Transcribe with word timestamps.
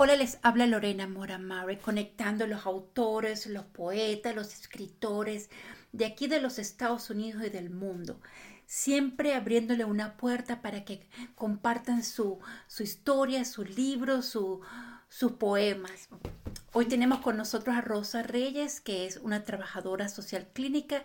Hola, 0.00 0.14
les 0.14 0.38
habla 0.42 0.68
Lorena 0.68 1.08
Moramare, 1.08 1.80
conectando 1.80 2.46
los 2.46 2.66
autores, 2.66 3.48
los 3.48 3.64
poetas, 3.64 4.32
los 4.32 4.52
escritores 4.54 5.50
de 5.90 6.06
aquí 6.06 6.28
de 6.28 6.40
los 6.40 6.60
Estados 6.60 7.10
Unidos 7.10 7.42
y 7.44 7.50
del 7.50 7.70
mundo, 7.70 8.20
siempre 8.64 9.34
abriéndole 9.34 9.84
una 9.84 10.16
puerta 10.16 10.62
para 10.62 10.84
que 10.84 11.08
compartan 11.34 12.04
su, 12.04 12.38
su 12.68 12.84
historia, 12.84 13.44
sus 13.44 13.76
libros, 13.76 14.26
su, 14.26 14.60
sus 15.08 15.32
poemas. 15.32 16.08
Hoy 16.72 16.84
tenemos 16.86 17.18
con 17.18 17.36
nosotros 17.36 17.74
a 17.74 17.80
Rosa 17.80 18.22
Reyes, 18.22 18.80
que 18.80 19.04
es 19.04 19.16
una 19.16 19.42
trabajadora 19.42 20.08
social 20.08 20.46
clínica 20.52 21.02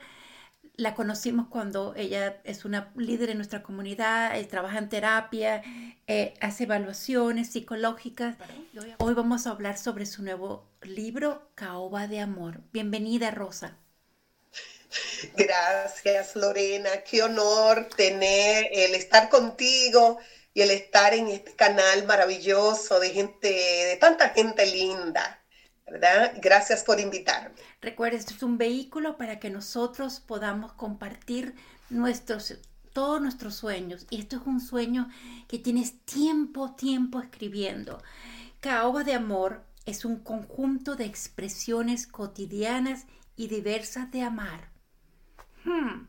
la 0.76 0.96
conocimos 0.96 1.48
cuando 1.50 1.94
ella 1.96 2.42
es 2.44 2.66
una 2.66 2.92
líder 2.96 3.30
en 3.30 3.38
nuestra 3.38 3.62
comunidad, 3.62 4.38
eh, 4.38 4.44
trabaja 4.46 4.80
en 4.80 4.90
terapia, 4.90 5.62
eh, 6.08 6.34
hace 6.42 6.64
evaluaciones 6.64 7.52
psicológicas. 7.52 8.36
Hoy 8.98 9.14
vamos 9.14 9.46
a 9.46 9.52
hablar 9.52 9.78
sobre 9.78 10.05
su 10.05 10.23
nuevo 10.23 10.68
libro, 10.82 11.52
Caoba 11.55 12.08
de 12.08 12.20
Amor. 12.20 12.62
Bienvenida, 12.72 13.30
Rosa. 13.30 13.77
Gracias, 15.38 16.36
Lorena. 16.36 16.90
Qué 17.04 17.21
honor 17.21 17.88
tener 17.96 18.68
el 18.71 18.96
estar 18.96 19.30
contigo 19.30 20.18
y 20.55 20.62
el 20.62 20.71
estar 20.71 21.13
en 21.13 21.27
este 21.27 21.55
canal 21.55 22.05
maravilloso 22.05 22.99
de 22.99 23.10
gente, 23.12 23.49
de 23.49 23.98
tanta 23.98 24.30
gente 24.30 24.66
linda. 24.66 25.43
Gracias 26.42 26.84
por 26.84 27.00
invitarme. 27.00 27.56
Recuerda, 27.82 28.18
esto 28.18 28.34
es 28.34 28.44
un 28.44 28.58
vehículo 28.58 29.18
para 29.18 29.40
que 29.40 29.50
nosotros 29.50 30.20
podamos 30.20 30.74
compartir 30.74 31.56
nuestros, 31.90 32.56
todos 32.94 33.22
nuestros 33.22 33.56
sueños. 33.56 34.08
Y 34.10 34.20
esto 34.20 34.38
es 34.38 34.42
un 34.46 34.60
sueño 34.60 35.10
que 35.48 35.60
tienes 35.60 36.00
tiempo, 36.06 36.74
tiempo 36.76 37.22
escribiendo. 37.22 38.02
Caoba 38.60 39.04
de 39.04 39.14
Amor 39.14 39.64
es 39.86 40.06
un 40.06 40.18
conjunto 40.18 40.96
de 40.96 41.06
expresiones 41.06 42.08
cotidianas 42.08 43.05
y 43.35 43.48
diversas 43.48 44.10
de 44.12 44.22
amar. 44.22 44.70
Hmm, 45.63 46.07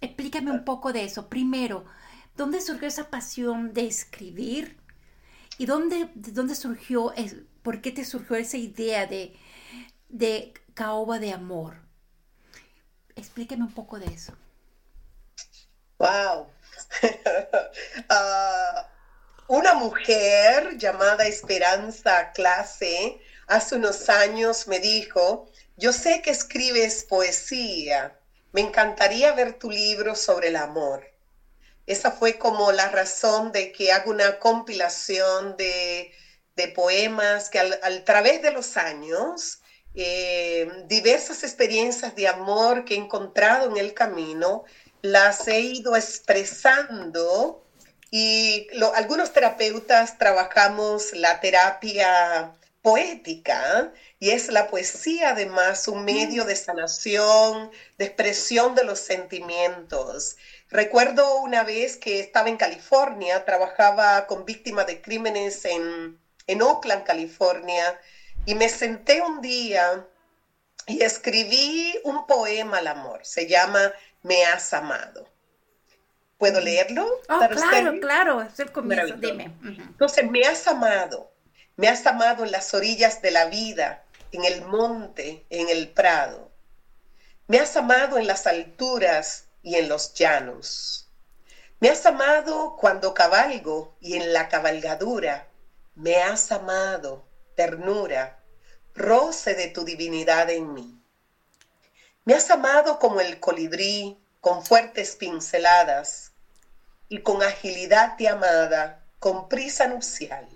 explícame 0.00 0.50
un 0.50 0.64
poco 0.64 0.92
de 0.92 1.04
eso. 1.04 1.28
Primero, 1.28 1.84
¿dónde 2.36 2.60
surgió 2.60 2.88
esa 2.88 3.10
pasión 3.10 3.74
de 3.74 3.86
escribir? 3.86 4.78
¿Y 5.58 5.66
dónde, 5.66 6.10
de 6.14 6.32
dónde 6.32 6.54
surgió 6.54 7.14
¿Por 7.62 7.80
qué 7.80 7.90
te 7.90 8.04
surgió 8.04 8.36
esa 8.36 8.58
idea 8.58 9.06
de, 9.06 9.36
de 10.08 10.54
caoba 10.74 11.18
de 11.18 11.32
amor? 11.32 11.78
Explíqueme 13.16 13.64
un 13.64 13.72
poco 13.72 13.98
de 13.98 14.06
eso. 14.06 14.34
Wow. 15.98 16.48
Ah, 18.08 18.88
una 19.48 19.74
mujer 19.74 20.76
llamada 20.76 21.26
Esperanza 21.26 22.32
Clase 22.32 23.20
hace 23.46 23.76
unos 23.76 24.08
años 24.08 24.68
me 24.68 24.78
dijo, 24.78 25.50
yo 25.76 25.92
sé 25.92 26.22
que 26.22 26.30
escribes 26.30 27.04
poesía, 27.04 28.18
me 28.52 28.60
encantaría 28.60 29.32
ver 29.32 29.58
tu 29.58 29.70
libro 29.70 30.14
sobre 30.14 30.48
el 30.48 30.56
amor. 30.56 31.04
Esa 31.86 32.10
fue 32.10 32.38
como 32.38 32.72
la 32.72 32.88
razón 32.88 33.52
de 33.52 33.72
que 33.72 33.92
hago 33.92 34.10
una 34.10 34.38
compilación 34.38 35.56
de 35.56 36.10
de 36.56 36.68
poemas 36.68 37.50
que 37.50 37.58
al, 37.60 38.04
través 38.04 38.42
de 38.42 38.50
los 38.50 38.76
años, 38.76 39.60
eh, 39.94 40.66
diversas 40.86 41.42
experiencias 41.44 42.14
de 42.14 42.26
amor 42.28 42.84
que 42.84 42.94
he 42.94 42.96
encontrado 42.98 43.70
en 43.70 43.76
el 43.76 43.94
camino, 43.94 44.64
las 45.02 45.46
he 45.46 45.60
ido 45.60 45.96
expresando 45.96 47.62
y 48.10 48.66
algunos 48.94 49.32
terapeutas 49.32 50.16
trabajamos 50.18 51.12
la 51.12 51.40
terapia 51.40 52.52
poética 52.82 53.92
y 54.18 54.30
es 54.30 54.48
la 54.48 54.66
poesía 54.68 55.30
además 55.30 55.88
un 55.88 56.04
medio 56.04 56.44
de 56.44 56.56
sanación, 56.56 57.70
de 57.98 58.04
expresión 58.06 58.74
de 58.74 58.84
los 58.84 59.00
sentimientos. 59.00 60.36
Recuerdo 60.70 61.40
una 61.40 61.62
vez 61.62 61.96
que 61.96 62.18
estaba 62.20 62.48
en 62.48 62.56
California, 62.56 63.44
trabajaba 63.44 64.26
con 64.26 64.44
víctimas 64.44 64.86
de 64.86 65.00
crímenes 65.00 65.64
en, 65.64 66.18
en 66.46 66.62
Oakland, 66.62 67.04
California, 67.04 67.98
y 68.46 68.54
me 68.54 68.68
senté 68.68 69.20
un 69.20 69.40
día 69.40 70.06
y 70.86 71.02
escribí 71.02 71.98
un 72.04 72.26
poema 72.26 72.78
al 72.78 72.88
amor. 72.88 73.20
Se 73.24 73.46
llama 73.46 73.92
Me 74.22 74.44
has 74.44 74.72
amado. 74.72 75.28
¿Puedo 76.38 76.60
leerlo? 76.60 77.06
Oh, 77.28 77.40
claro, 77.48 77.98
claro, 78.00 78.42
es 78.42 78.58
el 78.60 78.70
comienzo, 78.70 79.14
dime. 79.16 79.52
Entonces, 79.64 80.28
me 80.28 80.42
has 80.42 80.66
amado, 80.66 81.32
me 81.76 81.88
has 81.88 82.06
amado 82.06 82.44
en 82.44 82.50
las 82.50 82.74
orillas 82.74 83.22
de 83.22 83.30
la 83.30 83.46
vida, 83.46 84.04
en 84.32 84.44
el 84.44 84.62
monte, 84.62 85.46
en 85.48 85.68
el 85.68 85.88
prado. 85.88 86.50
Me 87.46 87.58
has 87.58 87.76
amado 87.76 88.18
en 88.18 88.26
las 88.26 88.46
alturas 88.46 89.45
y 89.66 89.74
en 89.74 89.88
los 89.88 90.14
llanos. 90.14 91.08
Me 91.80 91.88
has 91.88 92.06
amado 92.06 92.76
cuando 92.78 93.14
cabalgo 93.14 93.96
y 93.98 94.14
en 94.14 94.32
la 94.32 94.48
cabalgadura 94.48 95.48
me 95.96 96.22
has 96.22 96.52
amado, 96.52 97.26
ternura, 97.56 98.38
roce 98.94 99.56
de 99.56 99.66
tu 99.66 99.84
divinidad 99.84 100.50
en 100.50 100.72
mí. 100.72 101.02
Me 102.24 102.34
has 102.34 102.48
amado 102.52 103.00
como 103.00 103.20
el 103.20 103.40
colibrí, 103.40 104.16
con 104.40 104.64
fuertes 104.64 105.16
pinceladas, 105.16 106.30
y 107.08 107.22
con 107.22 107.42
agilidad 107.42 108.16
de 108.18 108.28
amada, 108.28 109.02
con 109.18 109.48
prisa 109.48 109.88
nupcial. 109.88 110.46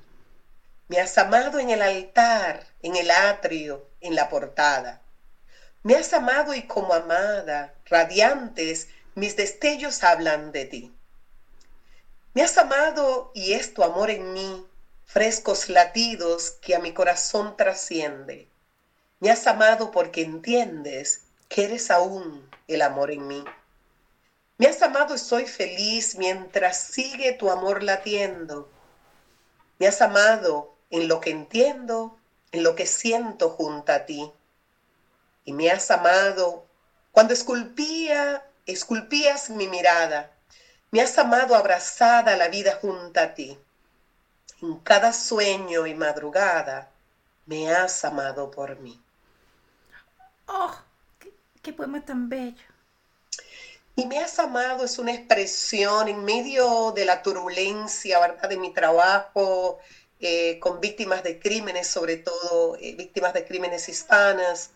Me 0.87 1.01
has 1.01 1.19
amado 1.19 1.59
en 1.59 1.71
el 1.71 1.83
altar, 1.83 2.65
en 2.81 2.95
el 2.95 3.11
atrio, 3.11 3.89
en 4.01 4.15
la 4.15 4.29
portada. 4.29 5.01
Me 5.83 5.97
has 5.97 6.13
amado 6.13 6.53
y 6.53 6.63
como 6.67 6.93
amada, 6.93 7.73
radiantes, 7.87 8.89
mis 9.21 9.37
destellos 9.37 10.03
hablan 10.03 10.51
de 10.51 10.65
ti. 10.65 10.95
Me 12.33 12.43
has 12.43 12.57
amado 12.57 13.33
y 13.35 13.53
es 13.53 13.75
tu 13.75 13.83
amor 13.83 14.09
en 14.09 14.33
mí, 14.33 14.67
frescos 15.05 15.69
latidos 15.69 16.53
que 16.63 16.75
a 16.75 16.79
mi 16.79 16.95
corazón 16.95 17.55
trasciende. 17.55 18.49
Me 19.19 19.31
has 19.31 19.47
amado 19.47 19.91
porque 19.91 20.23
entiendes 20.23 21.21
que 21.51 21.65
eres 21.65 21.91
aún 21.91 22.49
el 22.67 22.81
amor 22.81 23.11
en 23.11 23.27
mí. 23.27 23.45
Me 24.57 24.67
has 24.67 24.81
amado 24.81 25.15
y 25.15 25.19
soy 25.19 25.47
feliz 25.47 26.17
mientras 26.17 26.79
sigue 26.79 27.33
tu 27.33 27.51
amor 27.51 27.83
latiendo. 27.83 28.71
Me 29.79 29.87
has 29.87 30.01
amado 30.01 30.73
en 30.89 31.09
lo 31.09 31.21
que 31.21 31.29
entiendo, 31.29 32.17
en 32.53 32.63
lo 32.63 32.75
que 32.75 32.87
siento 32.87 33.51
junto 33.51 33.93
a 33.93 34.07
ti. 34.07 34.33
Y 35.45 35.53
me 35.53 35.71
has 35.71 35.91
amado 35.91 36.65
cuando 37.13 37.35
esculpía, 37.35 38.50
esculpías 38.73 39.51
mi 39.51 39.69
mirada. 39.69 40.33
Me 40.91 41.01
has 41.01 41.19
amado 41.19 41.55
abrazada 41.55 42.37
la 42.37 42.49
vida 42.49 42.79
junto 42.81 43.21
a 43.21 43.35
ti. 43.35 43.59
En 44.63 44.77
cada 44.81 45.13
sueño 45.13 45.87
y 45.87 45.95
madrugada 45.95 46.91
me 47.47 47.71
has 47.71 48.05
amado 48.05 48.51
por 48.51 48.79
mí. 48.79 49.01
¡Oh! 50.47 50.77
¡Qué, 51.63 51.73
poema 51.73 52.05
tan 52.05 52.29
bello! 52.29 52.63
Y 53.97 54.07
me 54.07 54.19
has 54.19 54.39
amado 54.39 54.85
es 54.85 54.99
una 54.99 55.13
expresión 55.13 56.09
en 56.09 56.25
medio 56.25 56.93
de 56.93 57.05
la 57.05 57.23
turbulencia, 57.23 58.19
¿verdad? 58.19 58.49
De 58.49 58.57
mi 58.57 58.73
trabajo 58.73 59.79
eh, 60.21 60.59
con 60.59 60.81
víctimas 60.81 61.23
de 61.23 61.39
crímenes, 61.39 61.87
sobre 61.87 62.17
todo 62.17 62.77
eh, 62.77 62.95
víctimas 62.95 63.33
de 63.33 63.45
crímenes 63.45 63.89
hispanas, 63.89 64.71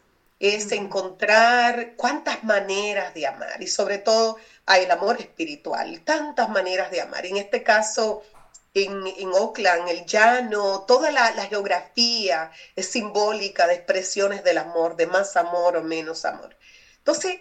es 0.44 0.72
encontrar 0.72 1.94
cuántas 1.96 2.44
maneras 2.44 3.14
de 3.14 3.26
amar 3.26 3.62
y 3.62 3.66
sobre 3.66 3.96
todo 3.96 4.36
hay 4.66 4.84
el 4.84 4.90
amor 4.90 5.18
espiritual, 5.18 6.02
tantas 6.04 6.50
maneras 6.50 6.90
de 6.90 7.00
amar. 7.00 7.24
En 7.24 7.38
este 7.38 7.62
caso, 7.62 8.22
en, 8.74 9.06
en, 9.06 9.28
Oakland, 9.32 9.88
el 9.88 10.04
llano, 10.04 10.84
toda 10.86 11.10
la, 11.10 11.32
geografía 11.46 12.50
es 12.76 12.86
simbólica 12.86 13.66
de 13.66 13.74
expresiones 13.74 14.44
del 14.44 14.58
amor, 14.58 14.96
de 14.96 15.06
más 15.06 15.34
amor 15.36 15.76
o 15.76 15.82
menos 15.82 16.26
amor. 16.26 16.54
Entonces, 16.98 17.38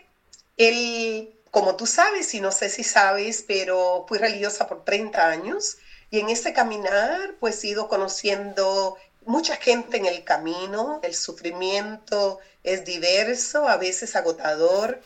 el, 0.55 1.33
como 1.51 1.75
tú 1.75 1.85
sabes, 1.85 2.33
y 2.33 2.39
no 2.39 2.51
sé 2.51 2.69
si 2.69 2.85
sabes, 2.85 3.43
pero 3.45 4.05
fui 4.07 4.17
religiosa 4.17 4.65
por 4.65 4.85
30 4.85 5.29
años 5.29 5.77
y 6.09 6.19
en 6.19 6.29
ese 6.29 6.53
caminar 6.53 7.35
pues 7.39 7.63
he 7.63 7.69
ido 7.69 7.87
conociendo 7.87 8.95
mucha 9.25 9.55
gente 9.55 9.97
en 9.97 10.05
el 10.05 10.23
camino, 10.23 10.99
el 11.03 11.15
sufrimiento 11.15 12.39
es 12.63 12.85
diverso, 12.85 13.67
a 13.67 13.77
veces 13.77 14.15
agotador, 14.15 14.99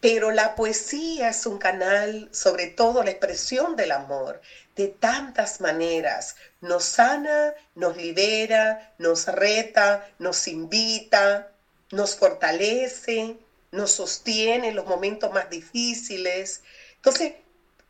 pero 0.00 0.30
la 0.30 0.54
poesía 0.54 1.28
es 1.30 1.44
un 1.46 1.58
canal, 1.58 2.28
sobre 2.32 2.68
todo 2.68 3.02
la 3.02 3.10
expresión 3.10 3.76
del 3.76 3.92
amor, 3.92 4.40
de 4.76 4.88
tantas 4.88 5.60
maneras. 5.60 6.36
Nos 6.60 6.84
sana, 6.84 7.54
nos 7.74 7.96
libera, 7.96 8.92
nos 8.98 9.26
reta, 9.26 10.08
nos 10.18 10.46
invita, 10.46 11.50
nos 11.90 12.14
fortalece, 12.14 13.36
nos 13.72 13.92
sostiene 13.92 14.68
en 14.68 14.76
los 14.76 14.86
momentos 14.86 15.32
más 15.32 15.50
difíciles. 15.50 16.62
Entonces, 16.96 17.32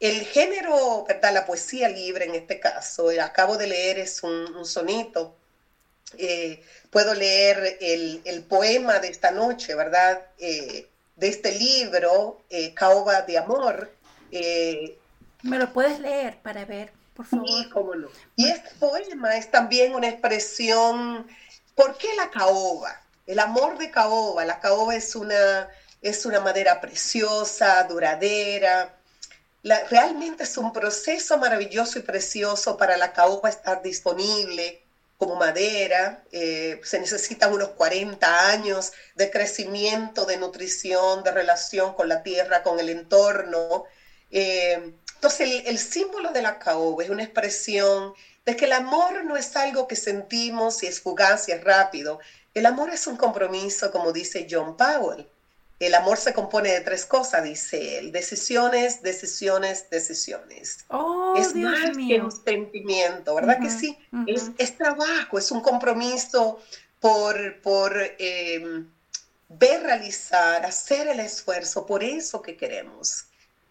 el 0.00 0.24
género, 0.26 1.04
¿verdad? 1.06 1.32
La 1.32 1.44
poesía 1.44 1.88
libre 1.88 2.24
en 2.24 2.34
este 2.34 2.60
caso, 2.60 3.10
acabo 3.20 3.56
de 3.56 3.66
leer 3.66 3.98
es 3.98 4.22
un, 4.22 4.54
un 4.54 4.64
eh, 6.16 6.62
puedo 6.90 7.14
leer 7.14 7.78
el, 7.80 8.44
poema 8.48 8.98
de 8.98 9.08
esta 9.08 9.30
noche, 9.30 9.74
¿verdad? 9.74 10.22
Eh, 10.38 10.88
de 11.16 11.28
este 11.28 11.52
libro, 11.52 12.42
eh, 12.48 12.72
Caoba 12.72 13.22
de 13.22 13.38
Amor. 13.38 13.92
¿Me 14.30 15.58
lo 15.58 15.72
puedes 15.72 16.00
leer 16.00 16.38
para 16.38 16.64
ver, 16.64 16.92
por 17.14 17.26
favor? 17.26 17.48
Sí, 17.48 17.68
cómo 17.70 17.94
no. 17.94 18.08
Y 18.36 18.48
este 18.48 18.70
poema 18.78 19.36
es 19.36 19.50
también 19.50 19.94
una 19.94 20.08
expresión, 20.08 21.26
¿por 21.74 21.96
qué 21.98 22.08
la 22.16 22.30
caoba? 22.30 23.02
El 23.26 23.38
amor 23.40 23.76
de 23.76 23.90
caoba. 23.90 24.44
La 24.44 24.60
caoba 24.60 24.96
es 24.96 25.14
una, 25.14 25.68
es 26.00 26.24
una 26.24 26.40
madera 26.40 26.80
preciosa, 26.80 27.84
duradera. 27.84 28.94
realmente 29.90 30.44
es 30.44 30.56
un 30.56 30.72
proceso 30.72 31.36
maravilloso 31.36 31.98
y 31.98 32.02
precioso 32.02 32.78
para 32.78 32.96
la 32.96 33.12
caoba 33.12 33.50
estar 33.50 33.82
disponible 33.82 34.82
como 35.18 35.34
madera, 35.34 36.22
eh, 36.30 36.80
se 36.84 37.00
necesitan 37.00 37.52
unos 37.52 37.70
40 37.70 38.50
años 38.50 38.92
de 39.16 39.30
crecimiento, 39.30 40.24
de 40.24 40.36
nutrición, 40.36 41.24
de 41.24 41.32
relación 41.32 41.92
con 41.94 42.08
la 42.08 42.22
tierra, 42.22 42.62
con 42.62 42.78
el 42.78 42.88
entorno. 42.88 43.84
Eh, 44.30 44.94
entonces, 45.16 45.64
el, 45.66 45.78
símbolo 45.78 46.30
de 46.30 46.40
la 46.40 46.60
caoba 46.60 47.02
es 47.02 47.10
una 47.10 47.24
expresión 47.24 48.14
de 48.46 48.54
que 48.54 48.66
el 48.66 48.72
amor 48.72 49.24
no 49.24 49.36
es 49.36 49.56
algo 49.56 49.88
que 49.88 49.96
sentimos 49.96 50.84
y 50.84 50.86
es 50.86 51.00
fugaz 51.00 51.48
y 51.48 51.52
es 51.52 51.64
rápido. 51.64 52.20
El 52.54 52.66
amor 52.66 52.90
es 52.90 53.08
un 53.08 53.16
compromiso, 53.16 53.90
como 53.90 54.12
dice 54.12 54.46
John 54.48 54.76
Powell. 54.76 55.28
El 55.78 55.94
amor 55.94 56.18
se 56.18 56.32
compone 56.32 56.72
de 56.72 56.80
tres 56.80 57.06
cosas, 57.06 57.44
dice 57.44 57.98
él. 57.98 58.10
Decisiones, 58.10 59.00
decisiones, 59.02 59.88
decisiones. 59.90 60.84
Oh, 60.88 61.34
es 61.38 61.54
Dios 61.54 61.70
más 61.70 61.96
que 61.96 62.20
un 62.20 62.32
sentimiento, 62.32 63.34
¿verdad 63.36 63.60
que 63.60 63.70
sí? 63.70 63.96
es, 64.26 64.76
trabajo, 64.76 65.38
es 65.38 65.50
un 65.52 65.60
compromiso 65.60 66.58
por, 67.00 67.60
por 67.60 67.96
em, 68.18 68.88
ver 69.48 69.82
realizar, 69.82 70.66
hacer 70.66 71.06
el 71.08 71.20
esfuerzo 71.20 71.86
por 71.86 72.02
eso 72.02 72.42
que 72.42 72.56
queremos. 72.56 73.26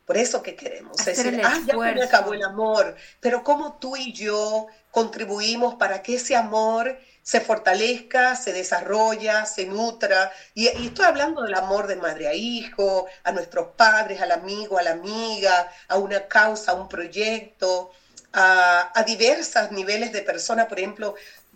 Por 0.06 0.16
eso 0.16 0.42
que 0.42 0.56
queremos. 0.56 0.98
es 1.06 1.18
decir, 1.18 1.42
ah, 1.44 1.60
ya 1.66 1.76
me 1.76 2.02
acabó 2.02 2.34
el 2.34 2.44
amor. 2.44 2.96
Pero 3.20 3.44
cómo 3.44 3.74
tú 3.74 3.98
y 3.98 4.14
yo 4.14 4.68
contribuimos 4.92 5.76
para 5.76 6.02
que 6.02 6.16
ese 6.16 6.34
amor 6.34 6.98
se 7.28 7.42
fortalezca, 7.42 8.38
se 8.38 8.54
desarrolla, 8.54 9.46
se 9.46 9.66
nutra. 9.66 10.32
Y, 10.54 10.68
estoy 10.68 11.04
hablando 11.04 11.42
del 11.42 11.56
amor 11.56 11.86
de 11.86 11.98
madre 11.98 12.30
a 12.30 12.34
hijo, 12.34 13.06
a 13.22 13.34
nuestros 13.34 13.68
padres, 13.76 14.22
al 14.22 14.32
amigo, 14.32 14.78
a 14.78 14.82
la 14.82 14.92
amiga, 14.92 15.70
a 15.90 15.98
una 15.98 16.26
causa, 16.26 16.72
a 16.72 16.76
un 16.76 16.88
proyecto, 16.88 17.92
a, 18.32 18.94
a 18.98 19.04
diversos 19.04 19.72
niveles 19.72 20.14
de 20.14 20.22
personas. 20.22 20.68
Por 20.68 20.80
ejemplo, 20.80 21.16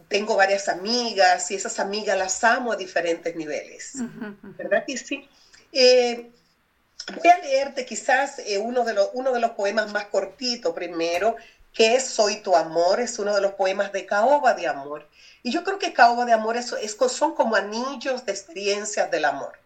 tengo 0.10 0.36
varias 0.36 0.68
amigas 0.68 1.50
y 1.52 1.56
esas 1.56 1.80
amigas 1.80 2.18
las 2.18 2.44
amo 2.44 2.74
a 2.74 2.76
diferentes 2.76 3.34
niveles. 3.34 3.94
¿Verdad 4.42 4.84
que 4.86 4.98
sí? 4.98 5.26
Eh, 5.72 6.32
voy 7.16 7.30
a 7.30 7.38
leerte 7.38 7.86
quizás 7.86 8.40
eh, 8.40 8.58
uno, 8.58 8.84
de 8.84 8.94
los, 8.94 9.08
uno 9.14 9.32
de 9.32 9.40
los 9.40 9.52
poemas 9.52 9.90
más 9.90 10.08
cortitos 10.08 10.74
primero, 10.74 11.38
que 11.72 11.96
es 11.96 12.04
Soy 12.04 12.42
tu 12.42 12.58
amor, 12.58 13.00
es 13.00 13.18
uno 13.20 13.34
de 13.34 13.40
los 13.40 13.54
poemas 13.54 13.94
de 13.94 14.06
Caoba 14.06 14.54
de 14.54 14.68
Amor. 14.68 15.08
Y 15.44 15.52
yo 15.52 15.64
creo 15.64 15.80
que 15.80 15.94
caoba 15.94 16.26
de 16.26 16.34
amor 16.34 16.56
es, 16.56 16.74
son 17.10 17.34
como 17.34 17.56
anillos 17.56 18.26
de 18.26 18.32
experiencias 18.32 19.10
del 19.10 19.26
amor. 19.26 19.58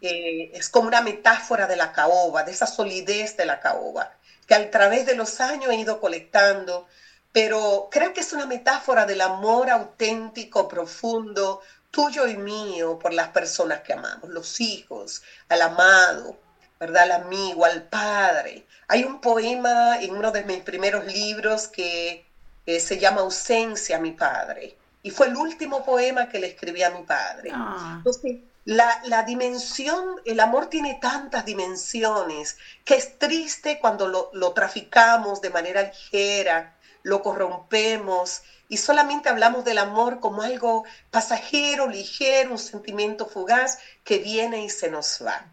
Eh, 0.00 0.50
es 0.54 0.68
como 0.68 0.88
una 0.88 1.00
metáfora 1.00 1.66
de 1.66 1.76
la 1.76 1.92
caoba, 1.92 2.42
de 2.42 2.50
esa 2.50 2.66
solidez 2.66 3.36
de 3.36 3.44
la 3.44 3.60
caoba, 3.60 4.10
que 4.46 4.54
a 4.54 4.70
través 4.70 5.06
de 5.06 5.14
los 5.14 5.40
años 5.40 5.70
he 5.70 5.76
ido 5.76 6.00
colectando, 6.00 6.86
pero 7.30 7.88
creo 7.90 8.12
que 8.12 8.20
es 8.20 8.32
una 8.32 8.46
metáfora 8.46 9.06
del 9.06 9.20
amor 9.20 9.70
auténtico, 9.70 10.66
profundo, 10.66 11.60
tuyo 11.90 12.26
y 12.26 12.36
mío 12.36 12.98
por 12.98 13.12
las 13.12 13.28
personas 13.28 13.80
que 13.82 13.92
amamos, 13.92 14.28
los 14.30 14.60
hijos, 14.60 15.22
al 15.48 15.62
amado, 15.62 16.36
¿verdad? 16.80 17.04
Al 17.04 17.12
amigo, 17.12 17.64
al 17.64 17.84
padre. 17.84 18.66
Hay 18.88 19.04
un 19.04 19.20
poema 19.20 19.98
en 20.00 20.16
uno 20.16 20.32
de 20.32 20.42
mis 20.42 20.62
primeros 20.62 21.04
libros 21.06 21.68
que 21.68 22.26
se 22.66 22.98
llama 22.98 23.20
Ausencia, 23.20 23.98
mi 23.98 24.12
padre 24.12 24.76
y 25.02 25.10
fue 25.10 25.26
el 25.26 25.36
último 25.36 25.84
poema 25.84 26.28
que 26.28 26.38
le 26.38 26.48
escribí 26.48 26.82
a 26.82 26.90
mi 26.90 27.02
padre. 27.02 27.50
Ah. 27.52 27.94
Entonces, 27.98 28.38
la, 28.64 29.02
la, 29.06 29.24
dimensión, 29.24 30.20
el 30.24 30.38
amor 30.38 30.66
tiene 30.66 30.98
tantas 31.00 31.44
dimensiones 31.44 32.56
que 32.84 32.94
es 32.94 33.18
triste 33.18 33.80
cuando 33.80 34.06
lo, 34.06 34.30
lo 34.32 34.52
traficamos 34.52 35.40
de 35.40 35.50
manera 35.50 35.82
ligera, 35.82 36.76
lo 37.02 37.22
corrompemos 37.22 38.42
y 38.68 38.76
solamente 38.76 39.28
hablamos 39.28 39.64
del 39.64 39.78
amor 39.78 40.20
como 40.20 40.42
algo 40.42 40.84
pasajero, 41.10 41.88
ligero, 41.88 42.52
un 42.52 42.58
sentimiento 42.58 43.26
fugaz 43.26 43.78
que 44.04 44.18
viene 44.18 44.64
y 44.64 44.70
se 44.70 44.88
nos 44.88 45.22
va. 45.26 45.44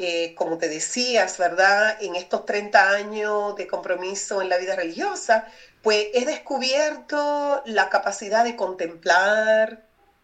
Eh, 0.00 0.32
como 0.36 0.58
te 0.58 0.68
decías, 0.68 1.38
¿verdad? 1.38 1.96
En 2.00 2.14
estos 2.14 2.46
30 2.46 2.92
años 2.92 3.56
de 3.56 3.66
compromiso 3.66 4.40
en 4.40 4.48
la 4.48 4.56
vida 4.56 4.76
religiosa, 4.76 5.48
pues 5.88 6.08
he 6.12 6.26
descubierto 6.26 7.62
la 7.64 7.88
capacidad 7.88 8.44
de 8.44 8.56
contemplar, 8.56 9.80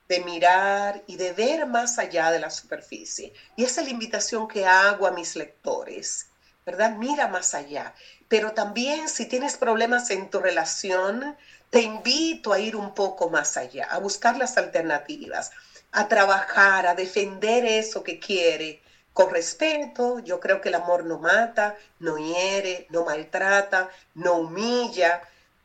de 0.06 0.20
mirar 0.20 1.02
y 1.06 1.16
de 1.16 1.32
ver 1.32 1.64
más 1.64 1.98
allá 1.98 2.30
de 2.30 2.38
la 2.38 2.50
superficie. 2.50 3.32
Y 3.56 3.64
esa 3.64 3.80
es 3.80 3.86
la 3.86 3.92
invitación 3.94 4.46
que 4.46 4.66
hago 4.66 5.06
a 5.06 5.10
mis 5.10 5.36
lectores, 5.36 6.26
¿verdad? 6.66 6.90
Mira 6.90 7.28
más 7.28 7.54
allá. 7.54 7.94
Pero 8.28 8.52
también 8.52 9.08
si 9.08 9.24
tienes 9.24 9.56
problemas 9.56 10.10
en 10.10 10.28
tu 10.28 10.38
relación, 10.38 11.34
te 11.70 11.80
invito 11.80 12.52
a 12.52 12.58
ir 12.58 12.76
un 12.76 12.92
poco 12.92 13.30
más 13.30 13.56
allá, 13.56 13.86
a 13.86 13.96
buscar 13.96 14.36
las 14.36 14.58
alternativas, 14.58 15.50
a 15.92 16.08
trabajar, 16.08 16.86
a 16.86 16.94
defender 16.94 17.64
eso 17.64 18.02
que 18.02 18.18
quiere. 18.18 18.82
Con 19.14 19.30
respeto, 19.30 20.18
yo 20.18 20.40
creo 20.40 20.60
que 20.60 20.68
el 20.68 20.74
amor 20.74 21.06
no 21.06 21.16
mata, 21.16 21.74
no 22.00 22.18
hiere, 22.18 22.86
no 22.90 23.02
maltrata, 23.02 23.88
no 24.12 24.34
humilla, 24.34 25.22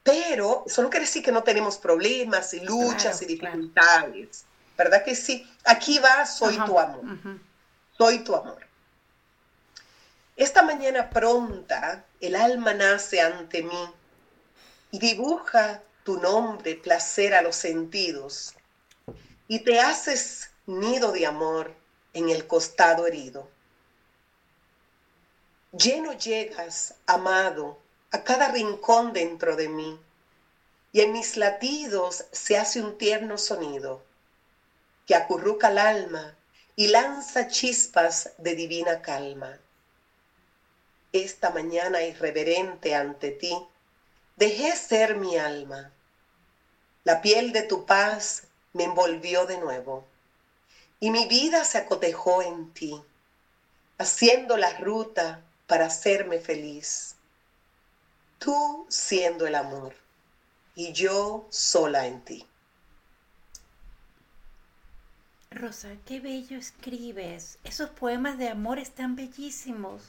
pero 0.09 0.63
eso 0.65 0.81
no 0.81 0.89
quiere 0.89 1.05
decir 1.05 1.23
que 1.23 1.31
no 1.31 1.43
tenemos 1.43 1.77
problemas 1.77 2.53
y 2.53 2.61
luchas 2.61 3.21
y 3.21 3.25
dificultades. 3.25 4.45
¿Verdad 4.77 5.03
que 5.03 5.13
sí? 5.13 5.47
Aquí 5.65 5.99
va, 5.99 6.25
soy 6.25 6.57
tu 6.65 6.79
amor. 6.79 7.03
Soy 7.97 8.19
tu 8.23 8.35
amor. 8.35 8.65
Esta 10.35 10.63
mañana 10.63 11.09
pronta, 11.09 12.05
el 12.21 12.35
alma 12.35 12.73
nace 12.73 13.21
ante 13.21 13.61
mí 13.61 13.93
y 14.91 14.99
dibuja 14.99 15.83
tu 16.03 16.19
nombre, 16.19 16.75
placer 16.75 17.35
a 17.35 17.41
los 17.41 17.55
sentidos, 17.55 18.55
y 19.47 19.59
te 19.59 19.79
haces 19.79 20.49
nido 20.65 21.11
de 21.11 21.25
amor 21.25 21.75
en 22.13 22.29
el 22.29 22.47
costado 22.47 23.05
herido. 23.05 23.49
Lleno 25.73 26.13
llegas, 26.13 26.95
amado, 27.05 27.79
a 28.11 28.23
cada 28.23 28.47
rincón 28.47 29.13
dentro 29.13 29.55
de 29.55 29.67
mí, 29.67 29.99
y 30.91 31.01
en 31.01 31.11
mis 31.11 31.37
latidos 31.37 32.25
se 32.31 32.57
hace 32.57 32.81
un 32.81 32.97
tierno 32.97 33.37
sonido 33.37 34.03
que 35.05 35.13
acurruca 35.13 35.67
el 35.67 35.77
alma 35.77 36.35
y 36.75 36.87
lanza 36.87 37.47
chispas 37.47 38.31
de 38.39 38.55
divina 38.55 39.01
calma. 39.03 39.59
Esta 41.11 41.51
mañana 41.51 42.01
irreverente 42.01 42.95
ante 42.95 43.29
ti, 43.29 43.55
dejé 44.37 44.75
ser 44.75 45.15
mi 45.15 45.37
alma. 45.37 45.91
La 47.03 47.21
piel 47.21 47.51
de 47.51 47.61
tu 47.61 47.85
paz 47.85 48.43
me 48.73 48.85
envolvió 48.85 49.45
de 49.45 49.59
nuevo 49.59 50.03
y 50.99 51.11
mi 51.11 51.27
vida 51.27 51.63
se 51.63 51.77
acotejó 51.77 52.41
en 52.41 52.73
ti, 52.73 52.99
haciendo 53.99 54.57
la 54.57 54.77
ruta 54.79 55.43
para 55.67 55.85
hacerme 55.85 56.39
feliz 56.39 57.15
tú 58.39 58.85
siendo 58.89 59.45
el 59.45 59.55
amor 59.55 59.93
y 60.75 60.93
yo 60.93 61.47
sola 61.49 62.07
en 62.07 62.21
ti. 62.21 62.45
Rosa, 65.51 65.89
qué 66.05 66.19
bello 66.19 66.57
escribes. 66.57 67.57
Esos 67.63 67.89
poemas 67.89 68.37
de 68.37 68.49
amor 68.49 68.79
están 68.79 69.15
bellísimos. 69.15 70.03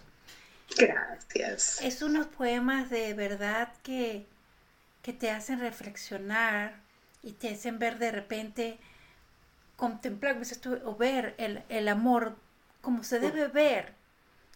Gracias. 0.77 1.81
Es 1.81 2.03
unos 2.03 2.27
poemas 2.27 2.91
de 2.91 3.15
verdad 3.15 3.73
que, 3.83 4.27
que 5.03 5.13
te 5.13 5.31
hacen 5.31 5.59
reflexionar 5.59 6.75
y 7.23 7.33
te 7.33 7.51
hacen 7.51 7.79
ver 7.79 7.99
de 7.99 8.13
repente, 8.13 8.79
contemplar, 9.77 10.41
o 10.85 10.95
ver 10.95 11.35
el, 11.39 11.63
el 11.69 11.89
amor 11.89 12.37
como 12.81 13.03
se 13.03 13.19
debe 13.19 13.49
ver, 13.49 13.95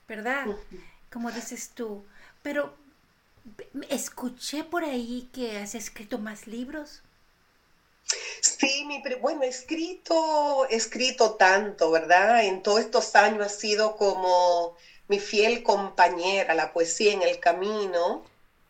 ¿verdad? 0.06 0.46
Como 1.10 1.30
dices 1.32 1.70
tú. 1.70 2.04
Pero 2.42 2.76
Escuché 3.88 4.64
por 4.64 4.84
ahí 4.84 5.28
que 5.32 5.58
has 5.58 5.74
escrito 5.74 6.18
más 6.18 6.46
libros. 6.46 7.02
Sí, 8.40 8.84
mi, 8.86 9.02
bueno, 9.20 9.42
escrito, 9.42 10.66
escrito 10.70 11.34
tanto, 11.36 11.90
¿verdad? 11.90 12.44
En 12.44 12.62
todos 12.62 12.80
estos 12.80 13.14
años 13.16 13.46
ha 13.46 13.48
sido 13.48 13.96
como 13.96 14.76
mi 15.08 15.18
fiel 15.18 15.62
compañera, 15.62 16.54
la 16.54 16.72
poesía 16.72 17.12
en 17.12 17.22
el 17.22 17.40
camino. 17.40 18.24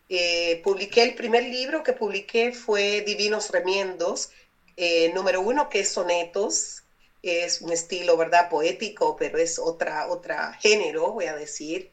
Eh, 0.09 0.61
publiqué 0.63 1.03
el 1.03 1.15
primer 1.15 1.43
libro 1.43 1.83
que 1.83 1.93
publiqué 1.93 2.51
fue 2.53 3.01
Divinos 3.01 3.49
Remiendos, 3.51 4.31
Eh, 4.77 5.11
número 5.13 5.41
uno, 5.41 5.69
que 5.69 5.79
es 5.81 5.89
sonetos, 5.89 6.83
es 7.21 7.61
un 7.61 7.71
estilo, 7.71 8.17
¿verdad? 8.17 8.49
Poético, 8.49 9.15
pero 9.15 9.37
es 9.39 9.57
otra, 9.59 10.07
otra 10.09 10.53
género, 10.55 11.13
voy 11.13 11.25
a 11.25 11.35
decir. 11.35 11.91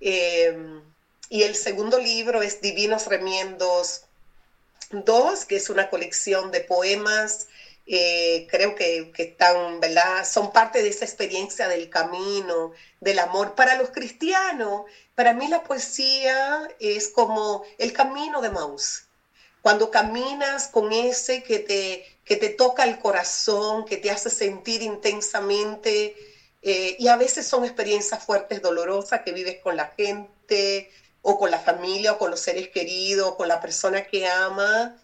Em, 0.00 0.82
y 1.28 1.42
el 1.42 1.54
segundo 1.54 1.98
libro 1.98 2.42
es 2.42 2.60
Divinos 2.60 3.06
Remiendos 3.06 4.02
2, 4.90 5.44
que 5.44 5.56
es 5.56 5.68
una 5.70 5.88
colección 5.90 6.50
de 6.50 6.60
poemas 6.60 7.46
eh, 7.88 8.48
creo 8.50 8.74
que, 8.74 9.12
que, 9.12 9.22
están, 9.22 9.78
¿verdad? 9.78 10.26
Son 10.28 10.52
parte 10.52 10.82
de 10.82 10.88
esa 10.88 11.04
experiencia 11.04 11.68
del 11.68 11.88
camino, 11.88 12.72
del 13.00 13.20
amor. 13.20 13.54
Para 13.54 13.76
los 13.76 13.90
cristianos, 13.90 14.82
para 15.14 15.32
mí 15.32 15.46
la 15.46 15.62
poesía 15.62 16.66
es 16.80 17.08
como 17.08 17.62
el 17.78 17.92
camino 17.92 18.40
de 18.40 18.50
Maus. 18.50 19.04
Cuando 19.62 19.90
caminas 19.90 20.68
con 20.68 20.92
ese 20.92 21.42
que 21.42 21.60
te, 21.60 22.04
que 22.24 22.36
te 22.36 22.50
toca 22.50 22.84
el 22.84 22.98
corazón, 22.98 23.84
que 23.84 23.96
te 23.96 24.10
hace 24.10 24.30
sentir 24.30 24.82
intensamente, 24.82 26.16
eh, 26.62 26.96
y 26.98 27.06
a 27.08 27.16
veces 27.16 27.46
son 27.46 27.64
experiencias 27.64 28.24
fuertes, 28.24 28.60
dolorosas, 28.62 29.22
que 29.22 29.32
vives 29.32 29.60
con 29.62 29.76
la 29.76 29.92
gente, 29.96 30.90
o 31.28 31.38
con 31.38 31.50
la 31.50 31.58
familia, 31.58 32.12
o 32.12 32.18
con 32.18 32.30
los 32.30 32.40
seres 32.40 32.68
queridos, 32.68 33.28
o 33.30 33.36
con 33.36 33.48
la 33.48 33.60
persona 33.60 34.06
que 34.06 34.26
ama 34.26 34.96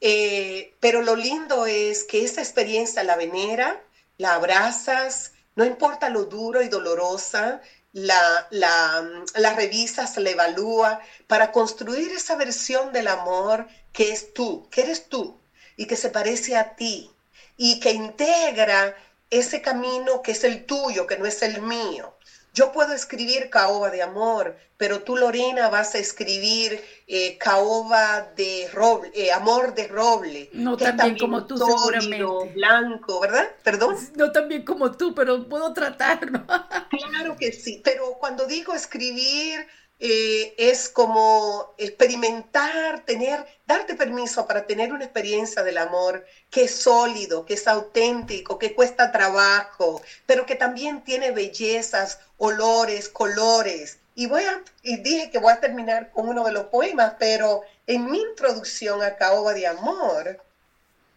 eh, 0.00 0.74
pero 0.80 1.02
lo 1.02 1.16
lindo 1.16 1.66
es 1.66 2.04
que 2.04 2.24
esa 2.24 2.40
experiencia 2.42 3.02
la 3.02 3.16
venera, 3.16 3.82
la 4.18 4.34
abrazas, 4.34 5.32
no 5.54 5.64
importa 5.64 6.08
lo 6.10 6.24
duro 6.24 6.62
y 6.62 6.68
dolorosa, 6.68 7.60
la, 7.92 8.46
la, 8.50 9.02
la 9.34 9.52
revisas, 9.54 10.16
la 10.18 10.30
evalúa 10.30 11.00
para 11.26 11.50
construir 11.52 12.12
esa 12.12 12.36
versión 12.36 12.92
del 12.92 13.08
amor 13.08 13.66
que 13.92 14.12
es 14.12 14.34
tú, 14.34 14.68
que 14.70 14.82
eres 14.82 15.08
tú 15.08 15.40
y 15.76 15.86
que 15.86 15.96
se 15.96 16.10
parece 16.10 16.56
a 16.56 16.74
ti 16.76 17.10
y 17.56 17.80
que 17.80 17.92
integra 17.92 18.94
ese 19.30 19.62
camino 19.62 20.22
que 20.22 20.32
es 20.32 20.44
el 20.44 20.66
tuyo, 20.66 21.06
que 21.06 21.16
no 21.16 21.26
es 21.26 21.42
el 21.42 21.60
mío. 21.60 22.15
Yo 22.56 22.72
puedo 22.72 22.94
escribir 22.94 23.50
caoba 23.50 23.90
de 23.90 24.00
amor, 24.00 24.56
pero 24.78 25.02
tú, 25.02 25.14
Lorena, 25.14 25.68
vas 25.68 25.94
a 25.94 25.98
escribir 25.98 26.82
eh, 27.06 27.36
caoba 27.36 28.32
de 28.34 28.70
roble, 28.72 29.10
eh, 29.14 29.30
amor 29.30 29.74
de 29.74 29.86
roble. 29.88 30.48
No 30.54 30.74
tan 30.74 30.96
bien 30.96 31.18
como 31.18 31.46
tú, 31.46 31.58
seguramente. 31.58 32.54
Blanco, 32.54 33.20
¿verdad? 33.20 33.46
Perdón. 33.62 33.96
No 34.14 34.32
tan 34.32 34.48
bien 34.48 34.64
como 34.64 34.90
tú, 34.92 35.14
pero 35.14 35.46
puedo 35.46 35.74
tratarlo. 35.74 36.46
claro 36.46 37.36
que 37.38 37.52
sí, 37.52 37.82
pero 37.84 38.14
cuando 38.18 38.46
digo 38.46 38.72
escribir 38.72 39.66
eh, 39.98 40.54
es 40.58 40.90
como 40.90 41.72
experimentar, 41.78 43.00
tener, 43.00 43.46
darte 43.66 43.94
permiso 43.94 44.46
para 44.46 44.66
tener 44.66 44.92
una 44.92 45.04
experiencia 45.04 45.62
del 45.62 45.78
amor 45.78 46.22
que 46.50 46.64
es 46.64 46.72
sólido, 46.72 47.46
que 47.46 47.54
es 47.54 47.66
auténtico, 47.66 48.58
que 48.58 48.74
cuesta 48.74 49.10
trabajo, 49.10 50.02
pero 50.26 50.44
que 50.44 50.54
también 50.54 51.02
tiene 51.02 51.30
bellezas, 51.30 52.18
olores, 52.36 53.08
colores. 53.08 53.98
Y 54.14 54.26
voy 54.26 54.42
a, 54.44 54.62
y 54.82 54.98
dije 54.98 55.30
que 55.30 55.38
voy 55.38 55.52
a 55.52 55.60
terminar 55.60 56.10
con 56.10 56.28
uno 56.28 56.44
de 56.44 56.52
los 56.52 56.66
poemas, 56.66 57.14
pero 57.18 57.62
en 57.86 58.10
mi 58.10 58.18
introducción 58.18 59.02
a 59.02 59.16
Caoba 59.16 59.54
de 59.54 59.66
Amor, 59.66 60.38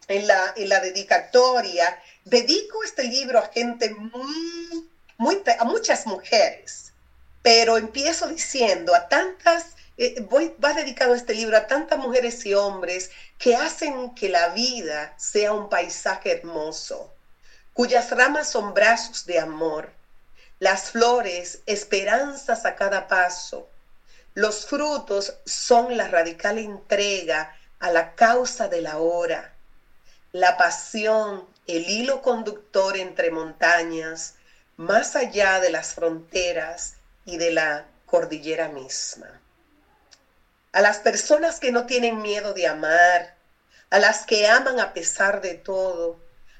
en 0.08 0.26
la, 0.26 0.52
en 0.56 0.68
la 0.70 0.80
dedicatoria, 0.80 1.98
dedico 2.24 2.82
este 2.82 3.04
libro 3.04 3.38
a 3.38 3.50
gente 3.52 3.90
muy, 3.90 4.88
muy, 5.18 5.38
a 5.58 5.64
muchas 5.64 6.06
mujeres 6.06 6.79
pero 7.42 7.76
empiezo 7.76 8.26
diciendo 8.28 8.94
a 8.94 9.08
tantas, 9.08 9.76
eh, 9.96 10.20
voy, 10.22 10.54
va 10.62 10.72
dedicado 10.74 11.14
este 11.14 11.34
libro 11.34 11.56
a 11.56 11.66
tantas 11.66 11.98
mujeres 11.98 12.44
y 12.46 12.54
hombres 12.54 13.10
que 13.38 13.56
hacen 13.56 14.14
que 14.14 14.28
la 14.28 14.48
vida 14.48 15.14
sea 15.16 15.52
un 15.52 15.68
paisaje 15.68 16.32
hermoso, 16.32 17.12
cuyas 17.72 18.10
ramas 18.10 18.50
son 18.50 18.74
brazos 18.74 19.24
de 19.26 19.38
amor, 19.38 19.92
las 20.58 20.90
flores 20.90 21.60
esperanzas 21.66 22.66
a 22.66 22.74
cada 22.74 23.08
paso, 23.08 23.70
los 24.34 24.66
frutos 24.66 25.34
son 25.46 25.96
la 25.96 26.06
radical 26.08 26.58
entrega 26.58 27.54
a 27.78 27.90
la 27.90 28.14
causa 28.14 28.68
de 28.68 28.82
la 28.82 28.98
hora, 28.98 29.54
la 30.32 30.56
pasión, 30.56 31.48
el 31.66 31.88
hilo 31.88 32.20
conductor 32.20 32.96
entre 32.96 33.30
montañas, 33.30 34.34
más 34.76 35.16
allá 35.16 35.60
de 35.60 35.70
las 35.70 35.94
fronteras, 35.94 36.99
y 37.30 37.36
de 37.36 37.52
la 37.52 37.86
cordillera 38.06 38.68
misma. 38.68 39.40
A 40.72 40.80
las 40.80 40.98
personas 40.98 41.60
que 41.60 41.70
no 41.70 41.86
tienen 41.86 42.20
miedo 42.20 42.54
de 42.54 42.66
amar, 42.66 43.34
a 43.88 43.98
las 43.98 44.26
que 44.26 44.48
aman 44.48 44.80
a 44.80 44.92
pesar 44.92 45.40
de 45.40 45.54
todo, 45.54 46.18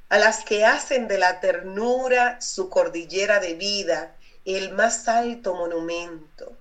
a 0.09 0.19
las 0.19 0.45
que 0.45 0.65
hacen 0.65 1.09
de 1.09 1.19
la 1.19 1.41
ternura 1.41 2.41
su 2.41 2.69
cordillera 2.69 3.41
de 3.41 3.55
vida 3.55 4.15
el 4.45 4.73
más 4.73 5.09
alto 5.09 5.55
monumento, 5.55 6.57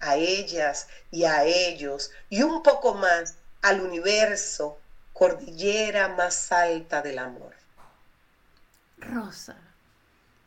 a 0.00 0.16
ellas 0.16 0.86
y 1.10 1.24
a 1.24 1.44
ellos, 1.44 2.10
y 2.28 2.42
un 2.42 2.62
poco 2.62 2.94
más 2.94 3.34
al 3.62 3.80
universo, 3.80 4.78
cordillera 5.12 6.08
más 6.08 6.52
alta 6.52 7.00
del 7.00 7.18
amor. 7.18 7.54
Rosa, 8.98 9.56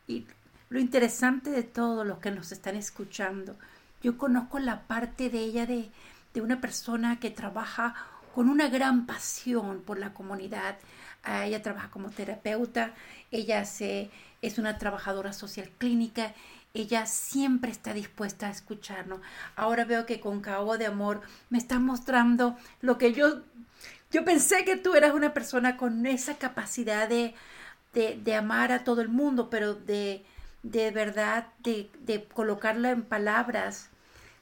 y 0.08 0.26
lo 0.70 0.80
interesante 0.80 1.50
de 1.50 1.64
todo 1.64 2.04
los 2.04 2.20
que 2.20 2.32
nos 2.32 2.52
están 2.52 2.76
escuchando, 2.76 3.56
yo 4.02 4.18
conozco 4.18 4.60
la 4.60 4.82
parte 4.82 5.30
de 5.30 5.40
ella 5.40 5.66
de, 5.66 5.90
de 6.34 6.42
una 6.42 6.62
persona 6.62 7.20
que 7.20 7.32
trabaja 7.32 7.96
con 8.34 8.50
una 8.50 8.70
gran 8.70 9.06
pasión 9.06 9.82
por 9.82 10.00
la 10.00 10.14
comunidad. 10.14 10.78
Ah, 11.24 11.46
ella 11.46 11.62
trabaja 11.62 11.90
como 11.90 12.10
terapeuta, 12.10 12.94
ella 13.32 13.62
es 13.62 14.58
una 14.58 14.78
trabajadora 14.78 15.34
social 15.34 15.70
clínica, 15.78 16.34
ella 16.74 17.06
siempre 17.06 17.72
está 17.72 17.94
dispuesta 17.94 18.48
a 18.48 18.52
escucharnos. 18.52 19.20
Ahora 19.56 19.86
veo 19.86 20.06
que 20.06 20.20
con 20.20 20.40
Cabo 20.40 20.78
de 20.78 20.86
Amor 20.86 21.22
me 21.50 21.58
está 21.58 21.80
mostrando 21.80 22.58
lo 22.82 22.98
que 22.98 23.12
yo, 23.12 23.42
yo 24.12 24.24
pensé 24.24 24.64
que 24.64 24.78
tú 24.78 24.96
eras 24.96 25.14
una 25.14 25.34
persona 25.34 25.76
con 25.76 26.06
esa 26.06 26.38
capacidad 26.38 27.10
de, 27.10 27.34
de, 27.94 28.20
de 28.24 28.36
amar 28.36 28.72
a 28.72 28.84
todo 28.84 29.02
el 29.02 29.10
mundo, 29.10 29.50
pero 29.50 29.74
de, 29.74 30.24
de 30.64 30.92
verdad, 30.92 31.48
de, 31.60 31.90
de 32.02 32.24
colocarlo 32.26 32.90
en 32.90 33.04
palabras, 33.04 33.90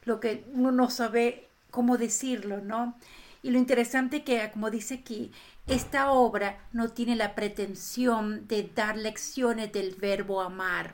lo 0.05 0.19
que 0.19 0.45
uno 0.53 0.71
no 0.71 0.89
sabe 0.89 1.47
cómo 1.71 1.97
decirlo, 1.97 2.61
¿no? 2.61 2.95
Y 3.43 3.51
lo 3.51 3.59
interesante 3.59 4.23
que, 4.23 4.49
como 4.51 4.69
dice 4.71 4.95
aquí, 4.95 5.31
esta 5.67 6.11
obra 6.11 6.57
no 6.71 6.89
tiene 6.89 7.15
la 7.15 7.35
pretensión 7.35 8.47
de 8.47 8.69
dar 8.73 8.97
lecciones 8.97 9.71
del 9.71 9.95
verbo 9.95 10.41
amar, 10.41 10.93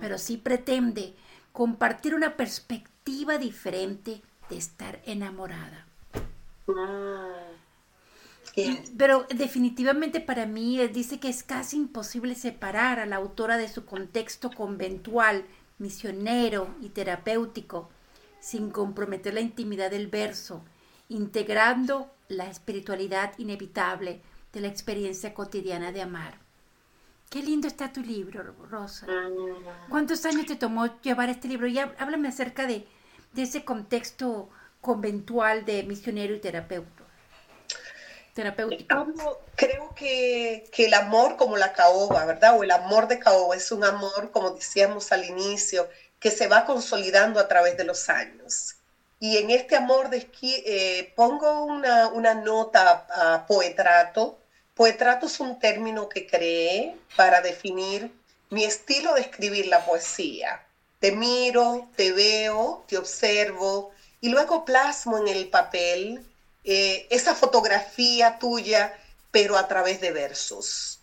pero 0.00 0.18
sí 0.18 0.36
pretende 0.36 1.14
compartir 1.52 2.14
una 2.14 2.36
perspectiva 2.36 3.38
diferente 3.38 4.20
de 4.50 4.56
estar 4.56 5.00
enamorada. 5.06 5.86
Ah. 6.68 7.45
Pero 8.96 9.26
definitivamente 9.34 10.20
para 10.20 10.46
mí 10.46 10.80
eh, 10.80 10.88
dice 10.88 11.20
que 11.20 11.28
es 11.28 11.42
casi 11.42 11.76
imposible 11.76 12.34
separar 12.34 12.98
a 12.98 13.06
la 13.06 13.16
autora 13.16 13.58
de 13.58 13.68
su 13.68 13.84
contexto 13.84 14.50
conventual, 14.50 15.44
misionero 15.78 16.74
y 16.80 16.88
terapéutico, 16.88 17.90
sin 18.40 18.70
comprometer 18.70 19.34
la 19.34 19.42
intimidad 19.42 19.90
del 19.90 20.06
verso, 20.06 20.62
integrando 21.10 22.10
la 22.28 22.48
espiritualidad 22.48 23.34
inevitable 23.38 24.22
de 24.54 24.60
la 24.60 24.68
experiencia 24.68 25.34
cotidiana 25.34 25.92
de 25.92 26.00
amar. 26.00 26.38
Qué 27.28 27.42
lindo 27.42 27.68
está 27.68 27.92
tu 27.92 28.00
libro, 28.00 28.54
Rosa. 28.70 29.06
Mm. 29.06 29.90
¿Cuántos 29.90 30.24
años 30.24 30.46
te 30.46 30.56
tomó 30.56 30.98
llevar 31.02 31.28
este 31.28 31.48
libro? 31.48 31.66
Y 31.66 31.78
háblame 31.78 32.28
acerca 32.28 32.66
de, 32.66 32.86
de 33.34 33.42
ese 33.42 33.64
contexto 33.64 34.48
conventual 34.80 35.66
de 35.66 35.82
misionero 35.82 36.34
y 36.34 36.40
terapeuta 36.40 36.95
terapéutico? 38.36 39.40
Creo 39.56 39.94
que, 39.94 40.64
que, 40.70 40.84
el 40.84 40.94
amor 40.94 41.36
como 41.36 41.56
la 41.56 41.72
caoba, 41.72 42.24
¿verdad? 42.26 42.56
O 42.56 42.62
el 42.62 42.70
amor 42.70 43.08
de 43.08 43.18
caoba 43.18 43.56
es 43.56 43.72
un 43.72 43.82
amor, 43.82 44.30
como 44.30 44.50
decíamos 44.50 45.10
al 45.10 45.24
inicio, 45.24 45.88
que 46.20 46.30
se 46.30 46.46
va 46.46 46.66
consolidando 46.66 47.40
a 47.40 47.48
través 47.48 47.76
de 47.76 47.84
los 47.84 48.08
años. 48.08 48.76
Y 49.18 49.38
en 49.38 49.50
este 49.50 49.74
amor 49.74 50.10
de 50.10 50.28
eh, 50.42 51.12
pongo 51.16 51.64
una, 51.64 52.08
una 52.08 52.34
nota 52.34 53.06
a 53.08 53.46
poetrato. 53.46 54.38
Poetrato 54.74 55.26
es 55.26 55.40
un 55.40 55.58
término 55.58 56.08
que 56.08 56.26
creé 56.26 56.94
para 57.16 57.40
definir 57.40 58.12
mi 58.50 58.64
estilo 58.64 59.14
de 59.14 59.22
escribir 59.22 59.66
la 59.66 59.84
poesía. 59.84 60.62
Te 61.00 61.12
miro, 61.12 61.88
te 61.96 62.12
veo, 62.12 62.84
te 62.86 62.98
observo 62.98 63.92
y 64.20 64.28
luego 64.28 64.66
plasmo 64.66 65.16
en 65.18 65.28
el 65.28 65.48
papel 65.48 66.26
eh, 66.66 67.06
esa 67.10 67.34
fotografía 67.34 68.38
tuya, 68.38 68.92
pero 69.30 69.56
a 69.56 69.68
través 69.68 70.00
de 70.00 70.10
versos. 70.10 70.98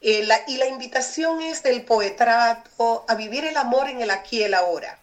Eh, 0.00 0.26
y 0.46 0.56
la 0.56 0.66
invitación 0.66 1.42
es 1.42 1.62
del 1.62 1.84
poetrato 1.84 3.04
a 3.08 3.14
vivir 3.16 3.44
el 3.44 3.56
amor 3.56 3.88
en 3.88 4.00
el 4.00 4.10
aquí 4.10 4.38
y 4.38 4.44
el 4.44 4.54
ahora. 4.54 5.00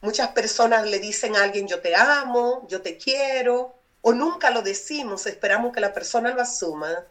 Muchas 0.00 0.28
personas 0.30 0.86
le 0.86 0.98
dicen 0.98 1.36
a 1.36 1.44
alguien 1.44 1.68
yo 1.68 1.80
te 1.80 1.94
amo, 1.94 2.66
yo 2.68 2.82
te 2.82 2.98
quiero, 2.98 3.74
o 4.02 4.12
nunca 4.12 4.50
lo 4.50 4.62
decimos, 4.62 5.26
esperamos 5.26 5.72
que 5.72 5.80
la 5.80 5.94
persona 5.94 6.30
lo 6.34 6.42
asuma. 6.42 7.06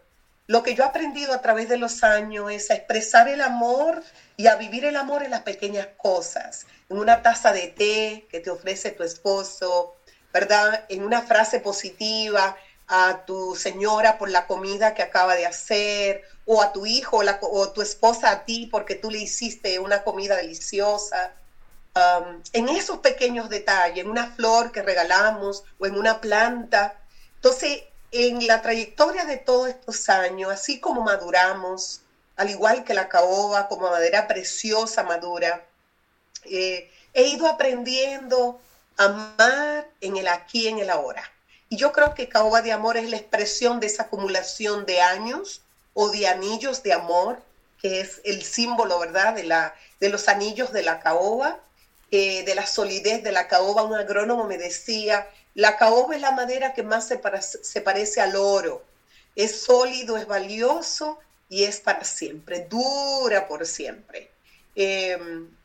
lo 0.48 0.64
que 0.64 0.76
yo 0.76 0.84
he 0.84 0.88
aprendido 0.88 1.34
a 1.34 1.42
través 1.42 1.68
de 1.68 1.76
los 1.78 2.04
años 2.04 2.50
es 2.52 2.72
a 2.72 2.76
expresar 2.76 3.28
el 3.28 3.42
amor 3.42 4.02
y 4.38 4.48
a 4.48 4.56
vivir 4.56 4.86
el 4.86 4.96
amor 4.96 5.24
en 5.24 5.32
las 5.32 5.42
pequeñas 5.42 5.90
cosas, 5.98 6.66
en 6.90 6.98
una 6.98 7.22
taza 7.22 7.52
de 7.52 7.68
té 7.68 8.28
que 8.32 8.40
te 8.40 8.50
ofrece 8.50 8.92
tu 8.92 9.04
esposo, 9.04 9.97
¿verdad? 10.40 10.86
En 10.90 11.04
una 11.04 11.24
frase 11.24 11.60
positiva 11.60 12.56
a 12.88 13.24
tu 13.26 13.56
señora 13.56 14.20
por 14.20 14.30
la 14.30 14.46
comida 14.46 14.94
que 14.94 15.02
acaba 15.02 15.36
de 15.36 15.48
hacer, 15.48 16.22
o 16.46 16.62
a 16.62 16.72
tu 16.72 16.86
hijo 16.86 17.24
la, 17.24 17.40
o 17.42 17.72
tu 17.72 17.82
esposa 17.82 18.30
a 18.32 18.46
ti 18.46 18.68
porque 18.72 18.94
tú 18.96 19.10
le 19.10 19.18
hiciste 19.18 19.80
una 19.80 20.04
comida 20.04 20.36
deliciosa. 20.38 21.34
Um, 21.96 22.42
en 22.54 22.70
esos 22.70 23.00
pequeños 23.00 23.50
detalles, 23.50 24.06
en 24.06 24.12
una 24.12 24.28
flor 24.28 24.72
que 24.72 24.84
regalamos 24.84 25.64
o 25.80 25.88
en 25.88 25.98
una 25.98 26.22
planta. 26.22 26.94
Entonces, 27.36 27.84
en 28.12 28.46
la 28.46 28.62
trayectoria 28.62 29.26
de 29.26 29.38
todos 29.38 29.70
estos 29.70 30.08
años, 30.08 30.52
así 30.52 30.80
como 30.80 31.02
maduramos, 31.02 32.02
al 32.36 32.52
igual 32.52 32.84
que 32.84 32.94
la 32.94 33.10
caoba, 33.10 33.68
como 33.68 33.90
madera 33.90 34.28
preciosa 34.28 35.02
madura, 35.04 35.66
eh, 36.46 36.90
he 37.14 37.24
ido 37.24 37.48
aprendiendo 37.48 38.62
amar 38.98 39.90
en 40.02 40.18
el 40.18 40.28
aquí, 40.28 40.68
en 40.68 40.80
el 40.80 40.90
ahora. 40.90 41.32
Y 41.70 41.78
yo 41.78 41.92
creo 41.92 42.14
que 42.14 42.30
caoba 42.30 42.62
de 42.62 42.72
amor 42.72 42.98
es 42.98 43.10
la 43.10 43.18
expresión 43.18 43.80
de 43.80 43.88
esa 43.88 44.04
acumulación 44.04 44.86
de 44.86 45.02
años 45.02 45.62
o 45.94 46.10
de 46.10 46.28
anillos 46.28 46.84
de 46.84 46.94
amor, 46.94 47.42
que 47.82 48.02
es 48.02 48.22
el 48.24 48.44
símbolo, 48.44 49.00
¿verdad?, 49.00 49.34
de, 49.34 49.44
la, 49.44 49.74
de 50.00 50.10
los 50.10 50.28
anillos 50.28 50.72
de 50.72 50.84
la 50.84 51.00
caoba, 51.00 51.60
eh, 52.12 52.44
de 52.44 52.56
la 52.56 52.66
solidez 52.66 53.24
de 53.24 53.32
la 53.32 53.48
caoba. 53.48 53.84
Un 53.84 53.96
agrónomo 53.96 54.46
me 54.48 54.58
decía 54.58 55.28
la 55.54 55.76
caoba 55.76 56.16
es 56.16 56.22
la 56.22 56.32
madera 56.32 56.74
que 56.74 56.84
más 56.84 57.08
se, 57.08 57.20
se 57.42 57.82
parece 57.82 58.22
al 58.22 58.36
oro. 58.36 58.84
Es 59.36 59.62
sólido, 59.62 60.18
es 60.18 60.28
valioso 60.28 61.18
y 61.50 61.64
es 61.64 61.80
para 61.80 62.04
siempre, 62.04 62.60
dura 62.60 63.48
por 63.48 63.66
siempre. 63.66 64.30
Em, 64.76 65.57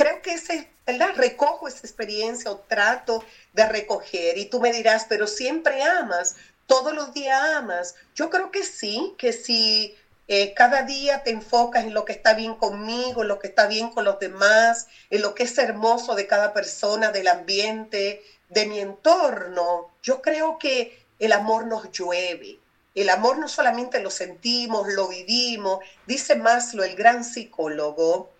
creo 0.00 0.22
que 0.22 0.32
ese, 0.32 0.66
¿verdad? 0.86 1.10
Recojo 1.14 1.68
esa 1.68 1.80
experiencia 1.80 2.50
o 2.50 2.56
trato 2.56 3.22
de 3.52 3.66
recoger 3.66 4.38
y 4.38 4.46
tú 4.46 4.58
me 4.58 4.72
dirás, 4.72 5.04
pero 5.06 5.26
siempre 5.26 5.82
amas, 5.82 6.36
todos 6.66 6.94
los 6.94 7.12
días 7.12 7.38
amas. 7.38 7.94
Yo 8.14 8.30
creo 8.30 8.50
que 8.50 8.64
sí, 8.64 9.12
que 9.18 9.34
si 9.34 9.94
eh, 10.26 10.54
cada 10.54 10.84
día 10.84 11.22
te 11.22 11.28
enfocas 11.28 11.84
en 11.84 11.92
lo 11.92 12.06
que 12.06 12.12
está 12.12 12.32
bien 12.32 12.54
conmigo, 12.54 13.20
en 13.20 13.28
lo 13.28 13.38
que 13.38 13.48
está 13.48 13.66
bien 13.66 13.90
con 13.90 14.04
los 14.04 14.18
demás, 14.18 14.86
en 15.10 15.20
lo 15.20 15.34
que 15.34 15.42
es 15.42 15.58
hermoso 15.58 16.14
de 16.14 16.26
cada 16.26 16.54
persona, 16.54 17.10
del 17.10 17.28
ambiente, 17.28 18.22
de 18.48 18.64
mi 18.64 18.80
entorno, 18.80 19.90
yo 20.02 20.22
creo 20.22 20.56
que 20.58 20.96
el 21.18 21.32
amor 21.32 21.66
nos 21.66 21.90
llueve. 21.92 22.58
El 22.94 23.10
amor 23.10 23.36
no 23.36 23.48
solamente 23.48 24.00
lo 24.00 24.08
sentimos, 24.08 24.88
lo 24.88 25.08
vivimos. 25.08 25.80
Dice 26.06 26.36
Maslow, 26.36 26.84
el 26.84 26.94
gran 26.94 27.22
psicólogo, 27.22 28.30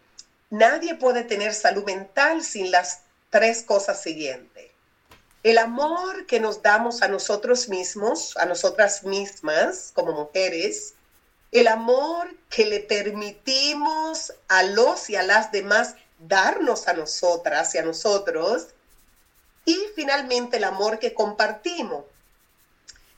nadie 0.50 0.94
puede 0.96 1.22
tener 1.24 1.54
salud 1.54 1.84
mental 1.84 2.44
sin 2.44 2.70
las 2.70 3.00
tres 3.30 3.62
cosas 3.62 4.02
siguientes. 4.02 4.70
El 5.42 5.56
amor 5.56 6.26
que 6.26 6.38
nos 6.38 6.60
damos 6.62 7.00
a 7.00 7.08
nosotros 7.08 7.68
mismos, 7.68 8.36
a 8.36 8.44
nosotras 8.44 9.04
mismas 9.04 9.90
como 9.94 10.12
mujeres, 10.12 10.94
el 11.50 11.66
amor 11.66 12.36
que 12.50 12.66
le 12.66 12.80
permitimos 12.80 14.32
a 14.48 14.62
los 14.62 15.08
y 15.08 15.16
a 15.16 15.22
las 15.22 15.50
demás 15.50 15.94
darnos 16.18 16.86
a 16.86 16.92
nosotras 16.92 17.74
y 17.74 17.78
a 17.78 17.82
nosotros, 17.82 18.66
y 19.64 19.78
finalmente 19.94 20.58
el 20.58 20.64
amor 20.64 20.98
que 20.98 21.14
compartimos. 21.14 22.04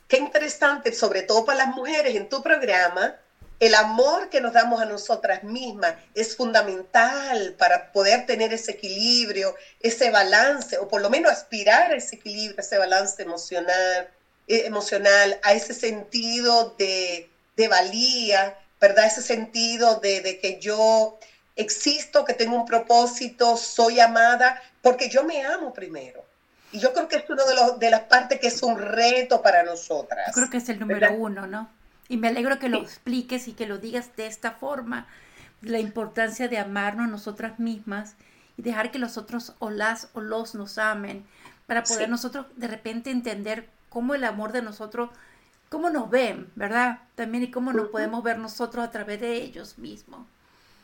Qué 0.06 0.18
interesante, 0.18 0.92
sobre 0.92 1.22
todo 1.22 1.44
para 1.44 1.66
las 1.66 1.74
mujeres 1.74 2.14
en 2.14 2.28
tu 2.28 2.42
programa, 2.42 3.16
el 3.62 3.76
amor 3.76 4.28
que 4.28 4.40
nos 4.40 4.54
damos 4.54 4.82
a 4.82 4.86
nosotras 4.86 5.44
mismas 5.44 5.94
es 6.16 6.34
fundamental 6.34 7.54
para 7.56 7.92
poder 7.92 8.26
tener 8.26 8.52
ese 8.52 8.72
equilibrio, 8.72 9.54
ese 9.78 10.10
balance, 10.10 10.78
o 10.78 10.88
por 10.88 11.00
lo 11.00 11.08
menos 11.08 11.30
aspirar 11.30 11.92
a 11.92 11.94
ese 11.94 12.16
equilibrio, 12.16 12.58
ese 12.58 12.76
balance 12.76 13.22
emocional, 13.22 14.08
eh, 14.48 14.64
emocional 14.66 15.38
a 15.44 15.52
ese 15.52 15.74
sentido 15.74 16.74
de, 16.76 17.30
de 17.56 17.68
valía, 17.68 18.58
¿verdad? 18.80 19.06
Ese 19.06 19.22
sentido 19.22 20.00
de, 20.00 20.22
de 20.22 20.40
que 20.40 20.58
yo 20.58 21.20
existo, 21.54 22.24
que 22.24 22.34
tengo 22.34 22.56
un 22.56 22.66
propósito, 22.66 23.56
soy 23.56 24.00
amada, 24.00 24.60
porque 24.80 25.08
yo 25.08 25.22
me 25.22 25.44
amo 25.44 25.72
primero. 25.72 26.24
Y 26.72 26.80
yo 26.80 26.92
creo 26.92 27.06
que 27.06 27.14
es 27.14 27.30
una 27.30 27.44
de, 27.44 27.78
de 27.78 27.90
las 27.92 28.00
partes 28.00 28.40
que 28.40 28.48
es 28.48 28.60
un 28.60 28.76
reto 28.76 29.40
para 29.40 29.62
nosotras. 29.62 30.26
Yo 30.26 30.32
creo 30.32 30.50
que 30.50 30.56
es 30.56 30.68
el 30.68 30.80
número 30.80 31.12
uno, 31.12 31.46
¿no? 31.46 31.70
Y 32.12 32.18
me 32.18 32.28
alegro 32.28 32.58
que 32.58 32.68
lo 32.68 32.76
expliques 32.76 33.48
y 33.48 33.54
que 33.54 33.66
lo 33.66 33.78
digas 33.78 34.14
de 34.16 34.26
esta 34.26 34.50
forma, 34.50 35.06
la 35.62 35.78
importancia 35.78 36.46
de 36.46 36.58
amarnos 36.58 37.06
a 37.06 37.10
nosotras 37.10 37.58
mismas 37.58 38.16
y 38.58 38.60
dejar 38.60 38.90
que 38.90 38.98
los 38.98 39.16
otros 39.16 39.54
o 39.60 39.70
las 39.70 40.10
o 40.12 40.20
los 40.20 40.54
nos 40.54 40.76
amen, 40.76 41.24
para 41.66 41.84
poder 41.84 42.10
nosotros 42.10 42.44
de 42.56 42.68
repente 42.68 43.10
entender 43.10 43.66
cómo 43.88 44.14
el 44.14 44.24
amor 44.24 44.52
de 44.52 44.60
nosotros, 44.60 45.08
cómo 45.70 45.88
nos 45.88 46.10
ven, 46.10 46.52
¿verdad? 46.54 46.98
También 47.14 47.44
y 47.44 47.50
cómo 47.50 47.72
nos 47.72 47.88
podemos 47.88 48.22
ver 48.22 48.36
nosotros 48.38 48.84
a 48.84 48.90
través 48.90 49.18
de 49.18 49.36
ellos 49.36 49.78
mismos. 49.78 50.26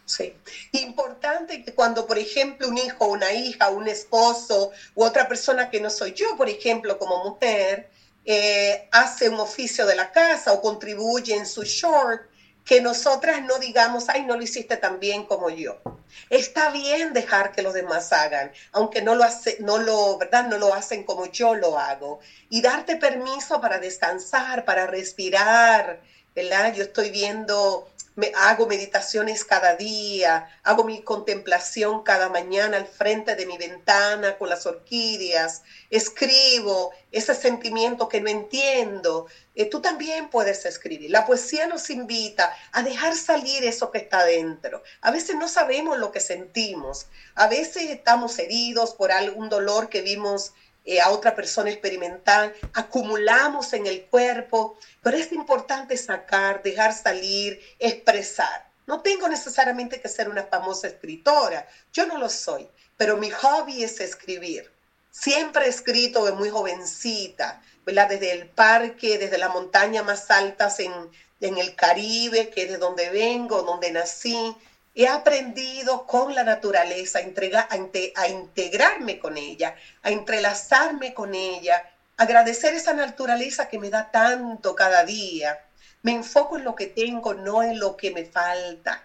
Sí. 0.07 0.33
Importante 0.73 1.63
que 1.63 1.75
cuando, 1.75 2.07
por 2.07 2.17
ejemplo, 2.17 2.69
un 2.69 2.79
hijo, 2.79 3.07
una 3.07 3.35
hija, 3.35 3.69
un 3.69 3.87
esposo 3.87 4.71
u 4.95 5.05
otra 5.05 5.29
persona 5.29 5.69
que 5.69 5.83
no 5.83 5.91
soy 5.91 6.15
yo, 6.15 6.39
por 6.39 6.49
ejemplo, 6.49 6.99
como 6.99 7.23
mujer, 7.23 7.91
eh, 8.25 8.89
hace 8.93 9.29
un 9.29 9.41
oficio 9.41 9.87
de 9.87 9.95
la 9.95 10.11
casa 10.11 10.53
o 10.53 10.61
contribuye 10.61 11.35
en 11.35 11.47
su 11.47 11.63
short, 11.63 12.23
que 12.65 12.83
nosotras 12.83 13.43
no 13.43 13.59
digamos, 13.59 14.09
ay, 14.09 14.25
no 14.25 14.37
lo 14.37 14.43
hiciste 14.43 14.77
tan 14.77 15.01
bien 15.01 15.25
como 15.25 15.49
yo. 15.49 15.81
Está 16.29 16.71
bien 16.71 17.15
dejar 17.15 17.53
que 17.53 17.63
los 17.63 17.73
demás 17.73 18.13
hagan, 18.13 18.53
aunque 18.73 19.01
no 19.01 19.15
lo, 19.15 19.25
hace, 19.25 19.57
no 19.61 19.79
lo, 19.79 20.19
¿verdad? 20.19 20.45
No 20.45 20.59
lo 20.59 20.75
hacen 20.75 21.03
como 21.03 21.27
yo 21.27 21.55
lo 21.55 21.79
hago. 21.79 22.21
Y 22.51 22.61
darte 22.61 22.97
permiso 22.97 23.61
para 23.61 23.79
descansar, 23.79 24.65
para 24.65 24.87
respirar, 24.87 25.99
¿verdad? 26.35 26.75
Yo 26.75 26.83
estoy 26.83 27.11
viendo 27.11 27.89
hago 28.35 28.67
meditaciones 28.67 29.45
cada 29.45 29.77
día, 29.77 30.49
hago 30.63 30.85
mi 30.85 31.03
contemplación 31.03 32.03
cada 32.03 32.29
mañana 32.29 32.77
al 32.77 32.87
frente 32.87 33.37
de 33.37 33.47
mi 33.47 33.57
ventana 33.59 34.37
con 34.37 34.49
las 34.49 34.67
orquídeas, 34.67 35.63
escribo 35.91 36.93
ese 37.13 37.35
sentimiento 37.35 38.09
que 38.09 38.21
no 38.21 38.29
entiendo. 38.29 39.27
Eh, 39.55 39.67
tú 39.67 39.81
también 39.81 40.31
puedes 40.31 40.65
escribir. 40.67 41.11
La 41.11 41.27
poesía 41.27 41.67
nos 41.67 41.91
invita 41.91 42.55
a 42.73 42.83
dejar 42.83 43.15
salir 43.15 43.65
eso 43.65 43.91
que 43.91 43.99
está 43.99 44.25
dentro. 44.25 44.83
A 45.01 45.11
veces 45.11 45.37
no 45.37 45.49
sabemos 45.49 45.99
lo 45.99 46.13
que 46.13 46.21
sentimos, 46.21 47.07
a 47.35 47.49
veces 47.49 47.91
estamos 47.91 48.39
heridos 48.39 48.95
por 48.95 49.13
algún 49.13 49.49
dolor 49.49 49.89
que 49.89 50.03
vimos 50.03 50.53
eh, 50.91 51.03
a 51.03 51.11
otra 51.11 51.35
persona 51.35 51.69
experimental, 51.69 52.55
acumulamos 52.73 53.75
en 53.75 53.87
el 53.87 54.07
cuerpo, 54.07 54.79
pero 55.03 55.19
es 55.19 55.31
importante 55.33 55.99
sacar, 55.99 56.63
dejar 56.63 56.95
salir, 56.95 57.61
expresar. 57.79 58.65
No 58.87 59.03
tengo 59.03 59.29
necesariamente 59.29 60.01
que 60.01 60.09
ser 60.09 60.31
una 60.31 60.45
famosa 60.45 60.87
escritora, 60.87 61.69
yo 61.93 62.07
no 62.07 62.17
lo 62.17 62.31
soy, 62.31 62.67
pero 62.97 63.19
mi 63.19 63.29
hobby 63.29 63.83
es 63.83 64.01
escribir. 64.01 64.73
Siempre 65.11 65.67
he 65.67 65.69
escrito 65.69 66.25
de 66.25 66.33
muy 66.33 66.49
jovencita, 66.49 67.61
¿verdad? 67.85 68.09
desde 68.09 68.33
el 68.33 68.49
parque, 68.49 69.19
desde 69.19 69.37
las 69.37 69.51
montañas 69.51 70.07
más 70.07 70.31
altas 70.31 70.81
en, 70.81 71.11
en 71.41 71.59
el 71.59 71.75
Caribe, 71.75 72.49
que 72.49 72.63
es 72.63 72.71
de 72.71 72.79
donde 72.79 73.11
vengo, 73.11 73.63
donde 73.63 73.93
nací, 73.93 74.57
He 74.99 75.07
aprendido 75.07 76.05
con 76.07 76.35
la 76.35 76.43
naturaleza 76.43 77.21
a, 77.21 78.27
integrarme 78.27 79.21
con 79.21 79.37
ella, 79.37 79.77
a 80.03 80.11
entrelazarme 80.11 81.15
con 81.15 81.37
ella, 81.37 81.89
agradecer 82.17 82.75
esa 82.75 82.93
naturaleza 82.93 83.69
que 83.69 83.79
me 83.79 83.91
da 83.91 84.11
tanto 84.11 84.75
cada 84.75 85.05
día. 85.05 85.57
Me 86.03 86.11
enfoco 86.11 86.57
en 86.57 86.65
lo 86.65 86.75
que 86.75 86.89
tengo, 86.89 87.33
no 87.33 87.63
en 87.63 87.79
lo 87.79 87.97
que 87.97 88.11
me 88.11 88.25
falta, 88.25 89.05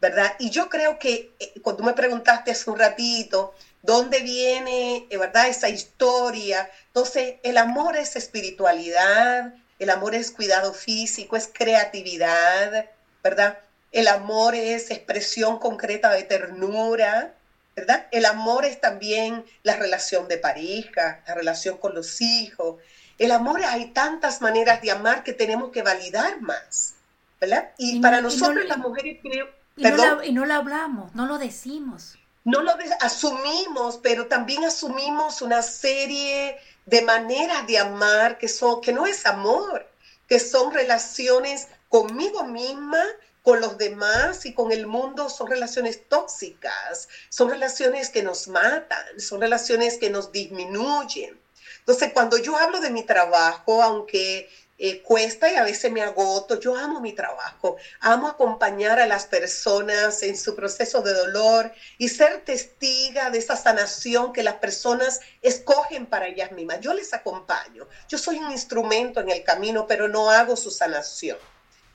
¿verdad? 0.00 0.34
Y 0.40 0.50
yo 0.50 0.68
creo 0.68 0.98
que 0.98 1.30
eh, 1.38 1.52
cuando 1.62 1.84
me 1.84 1.92
preguntaste 1.92 2.50
hace 2.50 2.68
un 2.68 2.76
ratito, 2.76 3.54
¿dónde 3.80 4.22
viene, 4.22 5.06
eh, 5.08 5.16
verdad, 5.18 5.46
esa 5.46 5.68
historia? 5.68 6.68
Entonces, 6.88 7.36
el 7.44 7.58
amor 7.58 7.94
es 7.94 8.16
espiritualidad, 8.16 9.54
el 9.78 9.90
amor 9.90 10.16
es 10.16 10.32
cuidado 10.32 10.72
físico, 10.72 11.36
es 11.36 11.46
creatividad, 11.46 12.86
¿verdad? 13.22 13.56
El 13.92 14.08
amor 14.08 14.54
es 14.54 14.90
expresión 14.90 15.58
concreta 15.58 16.10
de 16.12 16.22
ternura, 16.24 17.34
¿verdad? 17.74 18.06
El 18.10 18.26
amor 18.26 18.64
es 18.64 18.80
también 18.80 19.44
la 19.62 19.76
relación 19.76 20.28
de 20.28 20.38
pareja, 20.38 21.22
la 21.26 21.34
relación 21.34 21.78
con 21.78 21.94
los 21.94 22.20
hijos. 22.20 22.76
El 23.18 23.32
amor 23.32 23.62
hay 23.64 23.90
tantas 23.90 24.40
maneras 24.40 24.82
de 24.82 24.90
amar 24.90 25.22
que 25.22 25.32
tenemos 25.32 25.70
que 25.70 25.82
validar 25.82 26.40
más, 26.40 26.94
¿verdad? 27.40 27.70
Y, 27.78 28.00
para 28.00 28.20
nosotros 28.20 28.64
las 28.66 28.78
mujeres 28.78 29.18
creo... 29.22 29.48
Y 29.76 29.84
no, 29.84 30.24
y 30.24 30.32
no 30.32 30.44
lo 30.44 30.54
hablamos, 30.54 31.14
no 31.14 31.26
lo 31.26 31.38
decimos. 31.38 32.18
No 32.44 32.62
lo 32.62 32.72
asumimos, 33.00 34.00
pero 34.02 34.26
también 34.26 34.64
asumimos 34.64 35.40
una 35.42 35.62
serie 35.62 36.56
de 36.86 37.02
maneras 37.02 37.66
de 37.66 37.78
amar 37.78 38.38
que, 38.38 38.48
son, 38.48 38.80
que 38.80 38.92
no 38.92 39.06
es 39.06 39.26
amor, 39.26 39.86
que 40.26 40.40
son 40.40 40.72
relaciones 40.72 41.68
conmigo 41.88 42.44
misma, 42.44 43.04
con 43.42 43.60
los 43.60 43.78
demás 43.78 44.44
y 44.46 44.52
con 44.52 44.72
el 44.72 44.86
mundo 44.86 45.28
son 45.28 45.48
relaciones 45.48 46.00
tóxicas, 46.08 47.08
son 47.28 47.50
relaciones 47.50 48.10
que 48.10 48.22
nos 48.22 48.48
matan, 48.48 49.20
son 49.20 49.40
relaciones 49.40 49.98
que 49.98 50.10
nos 50.10 50.30
disminuyen. 50.32 51.38
Entonces, 51.78 52.10
cuando 52.12 52.36
yo 52.36 52.56
hablo 52.56 52.80
de 52.80 52.90
mi 52.90 53.02
trabajo, 53.02 53.82
aunque 53.82 54.46
eh, 54.80 55.02
cuesta 55.02 55.50
y 55.50 55.56
a 55.56 55.64
veces 55.64 55.90
me 55.90 56.02
agoto. 56.02 56.54
Yo 56.54 56.76
amo 56.76 57.00
mi 57.00 57.12
trabajo, 57.12 57.76
amo 57.98 58.28
acompañar 58.28 59.00
a 59.00 59.06
las 59.06 59.26
personas 59.26 60.22
en 60.22 60.36
su 60.36 60.54
proceso 60.54 61.02
de 61.02 61.12
dolor 61.12 61.72
y 61.98 62.08
ser 62.08 62.44
testiga 62.44 63.30
de 63.30 63.38
esa 63.38 63.56
sanación 63.56 64.32
que 64.32 64.44
las 64.44 64.54
personas 64.58 65.18
escogen 65.42 66.06
para 66.06 66.28
ellas 66.28 66.52
mismas. 66.52 66.78
Yo 66.80 66.94
les 66.94 67.12
acompaño, 67.12 67.88
yo 68.08 68.18
soy 68.18 68.38
un 68.38 68.52
instrumento 68.52 69.18
en 69.18 69.30
el 69.30 69.42
camino, 69.42 69.84
pero 69.88 70.06
no 70.06 70.30
hago 70.30 70.54
su 70.56 70.70
sanación. 70.70 71.38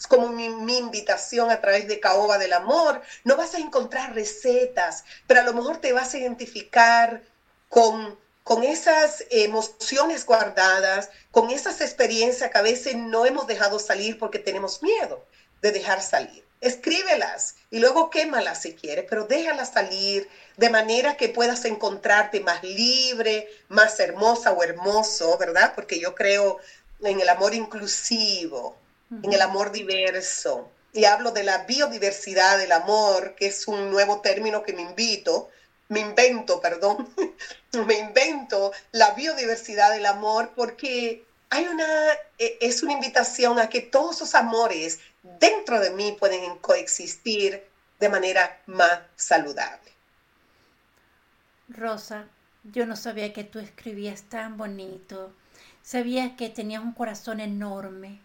Es 0.03 0.07
como 0.07 0.27
mi, 0.27 0.77
invitación 0.77 1.49
a 1.49 1.61
través 1.61 1.87
de 1.87 2.01
Caoba 2.01 2.37
del 2.37 2.51
Amor. 2.51 3.01
No 3.23 3.37
vas 3.37 3.55
a 3.55 3.59
encontrar 3.59 4.13
recetas, 4.13 5.05
pero 5.27 5.39
a 5.39 5.43
lo 5.43 5.53
mejor 5.53 5.77
te 5.77 5.93
vas 5.93 6.13
a 6.13 6.17
identificar 6.17 7.23
con 7.69 8.21
con 8.43 8.65
esas 8.65 9.23
emociones 9.29 10.25
guardadas, 10.25 11.09
con 11.31 11.49
esas 11.49 11.79
experiencias 11.79 12.51
que 12.51 12.57
a 12.57 12.61
veces 12.61 12.97
no 12.97 13.25
hemos 13.25 13.47
dejado 13.47 13.79
salir 13.79 14.17
porque 14.17 14.37
tenemos 14.37 14.83
miedo 14.83 15.23
de 15.61 15.71
dejar 15.71 16.01
salir. 16.01 16.43
Escríbelas 16.59 17.55
y 17.71 17.79
luego 17.79 18.09
quémalas 18.09 18.59
si 18.59 18.73
quieres, 18.73 19.05
pero 19.09 19.23
déjalas 19.23 19.71
salir 19.71 20.27
de 20.57 20.69
manera 20.69 21.15
que 21.15 21.29
puedas 21.29 21.63
encontrarte 21.63 22.41
más 22.41 22.61
libre, 22.63 23.47
más 23.69 23.97
hermosa 24.01 24.51
o 24.51 24.61
hermoso, 24.61 25.37
¿verdad? 25.37 25.71
Porque 25.73 25.97
yo 25.97 26.13
creo 26.13 26.57
en 27.01 27.21
el 27.21 27.29
amor 27.29 27.53
inclusivo, 27.53 28.75
en 29.11 29.33
el 29.33 29.41
amor 29.41 29.71
diverso. 29.71 30.71
Y 30.93 31.05
hablo 31.05 31.31
de 31.31 31.43
la 31.43 31.65
biodiversidad 31.65 32.57
del 32.57 32.71
amor, 32.71 33.35
que 33.35 33.47
es 33.47 33.67
un 33.67 33.89
nuevo 33.89 34.21
término 34.21 34.63
que 34.63 34.73
me 34.73 34.83
invito, 34.83 35.49
me 35.89 35.99
invento, 35.99 36.61
perdón, 36.61 37.09
me 37.87 37.97
invento 37.97 38.71
la 38.91 39.11
biodiversidad 39.11 39.91
del 39.91 40.05
amor 40.05 40.53
porque 40.55 41.25
hay 41.49 41.67
una, 41.67 41.87
e, 42.37 42.57
es 42.61 42.83
una 42.83 42.93
invitación 42.93 43.59
a 43.59 43.69
que 43.69 43.81
todos 43.81 44.17
esos 44.17 44.35
amores 44.35 44.99
dentro 45.21 45.79
de 45.79 45.91
mí 45.91 46.15
pueden 46.19 46.57
coexistir 46.57 47.63
de 47.99 48.09
manera 48.09 48.61
más 48.65 49.01
saludable. 49.15 49.91
Rosa, 51.69 52.27
yo 52.63 52.85
no 52.85 52.95
sabía 52.95 53.33
que 53.33 53.43
tú 53.43 53.59
escribías 53.59 54.23
tan 54.23 54.57
bonito. 54.57 55.33
Sabía 55.81 56.35
que 56.35 56.49
tenías 56.49 56.81
un 56.81 56.93
corazón 56.93 57.39
enorme, 57.39 58.19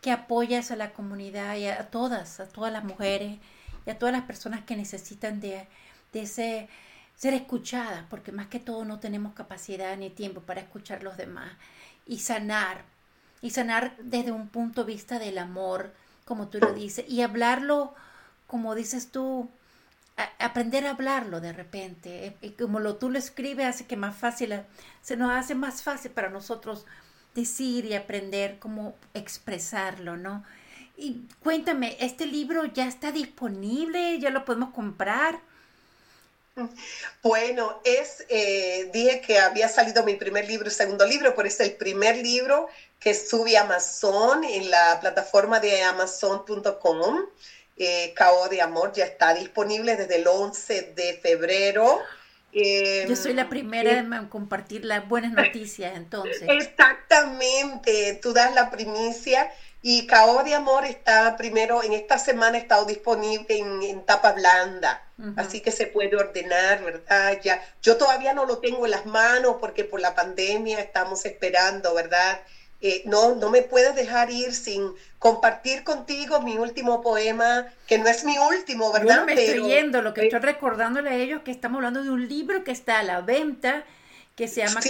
que 0.00 0.10
apoyas 0.10 0.70
a 0.70 0.76
la 0.76 0.92
comunidad 0.92 1.56
y 1.56 1.66
a 1.66 1.90
todas, 1.90 2.40
a 2.40 2.48
todas 2.48 2.72
las 2.72 2.84
mujeres 2.84 3.38
y 3.86 3.90
a 3.90 3.98
todas 3.98 4.12
las 4.12 4.24
personas 4.24 4.64
que 4.64 4.76
necesitan 4.76 5.40
de, 5.40 5.66
de 6.12 6.22
ese 6.22 6.68
ser 7.16 7.34
escuchada, 7.34 8.06
porque 8.08 8.32
más 8.32 8.46
que 8.46 8.60
todo 8.60 8.84
no 8.84 8.98
tenemos 8.98 9.34
capacidad 9.34 9.96
ni 9.96 10.08
tiempo 10.08 10.40
para 10.40 10.62
escuchar 10.62 11.00
a 11.00 11.04
los 11.04 11.16
demás 11.18 11.52
y 12.06 12.20
sanar, 12.20 12.82
y 13.42 13.50
sanar 13.50 13.94
desde 13.98 14.32
un 14.32 14.48
punto 14.48 14.84
de 14.84 14.92
vista 14.92 15.18
del 15.18 15.38
amor, 15.38 15.92
como 16.24 16.48
tú 16.48 16.58
lo 16.58 16.72
dices, 16.72 17.04
y 17.08 17.20
hablarlo, 17.20 17.94
como 18.46 18.74
dices 18.74 19.10
tú, 19.10 19.50
aprender 20.38 20.86
a 20.86 20.90
hablarlo 20.90 21.40
de 21.40 21.52
repente, 21.52 22.26
eh, 22.26 22.36
y 22.40 22.50
como 22.50 22.80
lo 22.80 22.96
tú 22.96 23.10
lo 23.10 23.18
escribes 23.18 23.66
hace 23.66 23.86
que 23.86 23.96
más 23.96 24.16
fácil, 24.16 24.62
se 25.02 25.16
nos 25.16 25.30
hace 25.30 25.54
más 25.54 25.82
fácil 25.82 26.10
para 26.10 26.30
nosotros 26.30 26.86
decir 27.34 27.84
y 27.84 27.94
aprender 27.94 28.58
cómo 28.58 28.94
expresarlo, 29.14 30.16
¿no? 30.16 30.44
Y 30.96 31.22
cuéntame, 31.42 31.96
¿este 32.00 32.26
libro 32.26 32.66
ya 32.66 32.86
está 32.86 33.10
disponible? 33.12 34.18
¿Ya 34.18 34.30
lo 34.30 34.44
podemos 34.44 34.74
comprar? 34.74 35.40
Bueno, 37.22 37.80
es, 37.84 38.24
eh, 38.28 38.90
dije 38.92 39.20
que 39.20 39.38
había 39.38 39.68
salido 39.68 40.04
mi 40.04 40.16
primer 40.16 40.46
libro 40.46 40.68
y 40.68 40.70
segundo 40.70 41.06
libro, 41.06 41.34
pero 41.34 41.48
es 41.48 41.58
el 41.60 41.72
primer 41.72 42.16
libro 42.18 42.68
que 42.98 43.14
sube 43.14 43.56
a 43.56 43.62
Amazon 43.62 44.44
en 44.44 44.70
la 44.70 44.98
plataforma 45.00 45.60
de 45.60 45.82
amazon.com. 45.82 47.26
Eh, 47.76 48.12
Cao 48.14 48.48
de 48.48 48.60
Amor 48.60 48.92
ya 48.92 49.06
está 49.06 49.32
disponible 49.32 49.96
desde 49.96 50.16
el 50.16 50.26
11 50.26 50.92
de 50.94 51.18
febrero. 51.22 52.00
Yo 52.52 53.16
soy 53.16 53.34
la 53.34 53.42
em, 53.42 53.48
primera 53.48 53.98
en 53.98 54.26
compartir 54.28 54.84
las 54.84 55.08
buenas 55.08 55.32
noticias, 55.32 55.96
entonces. 55.96 56.42
Exactamente, 56.48 58.18
tú 58.22 58.32
das 58.32 58.54
la 58.54 58.70
primicia 58.70 59.50
y 59.82 60.06
Cao 60.06 60.42
de 60.44 60.54
Amor 60.54 60.84
está 60.84 61.36
primero, 61.36 61.82
en 61.82 61.92
esta 61.92 62.18
semana 62.18 62.58
ha 62.58 62.60
estado 62.60 62.84
disponible 62.84 63.46
en, 63.48 64.04
tapa 64.04 64.32
blanda, 64.32 65.02
así 65.36 65.60
que 65.60 65.70
se 65.70 65.86
puede 65.86 66.16
ordenar, 66.16 66.82
¿verdad? 66.82 67.38
Ya, 67.42 67.62
yo 67.82 67.96
todavía 67.96 68.34
no 68.34 68.44
lo 68.44 68.58
tengo 68.58 68.84
en 68.84 68.90
las 68.90 69.06
manos 69.06 69.56
porque 69.60 69.84
por 69.84 70.00
la 70.00 70.14
pandemia 70.14 70.80
estamos 70.80 71.24
esperando, 71.24 71.94
¿verdad? 71.94 72.40
Eh, 72.82 73.02
no, 73.04 73.34
no 73.34 73.50
me 73.50 73.62
puedes 73.62 73.94
dejar 73.94 74.30
ir 74.30 74.54
sin 74.54 74.92
compartir 75.18 75.84
contigo 75.84 76.40
mi 76.40 76.56
último 76.56 77.02
poema, 77.02 77.66
que 77.86 77.98
no 77.98 78.08
es 78.08 78.24
mi 78.24 78.38
último, 78.38 78.90
¿verdad? 78.90 79.18
Yo 79.18 79.24
me 79.26 79.34
estoy 79.34 79.68
yendo, 79.68 80.00
lo 80.00 80.14
que 80.14 80.22
estoy 80.24 80.40
recordándole 80.40 81.10
a 81.10 81.14
ellos 81.14 81.42
que 81.42 81.50
estamos 81.50 81.76
hablando 81.76 82.02
de 82.02 82.10
un 82.10 82.26
libro 82.26 82.64
que 82.64 82.70
está 82.70 83.00
a 83.00 83.02
la 83.02 83.20
venta, 83.20 83.84
que 84.34 84.48
se 84.48 84.64
llama 84.64 84.80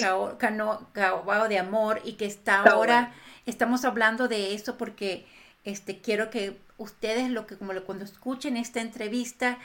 Cao, 0.92 1.48
de 1.48 1.58
Amor 1.58 2.00
y 2.04 2.12
que 2.12 2.26
está 2.26 2.62
ahora 2.62 3.12
estamos 3.46 3.84
hablando 3.84 4.28
de 4.28 4.54
eso 4.54 4.76
porque 4.76 5.26
este, 5.64 6.00
quiero 6.00 6.30
que 6.30 6.56
ustedes, 6.78 7.30
lo 7.30 7.46
que, 7.46 7.56
como 7.56 7.74
cuando 7.82 8.04
escuchen 8.04 8.56
esta 8.56 8.80
entrevista, 8.80 9.58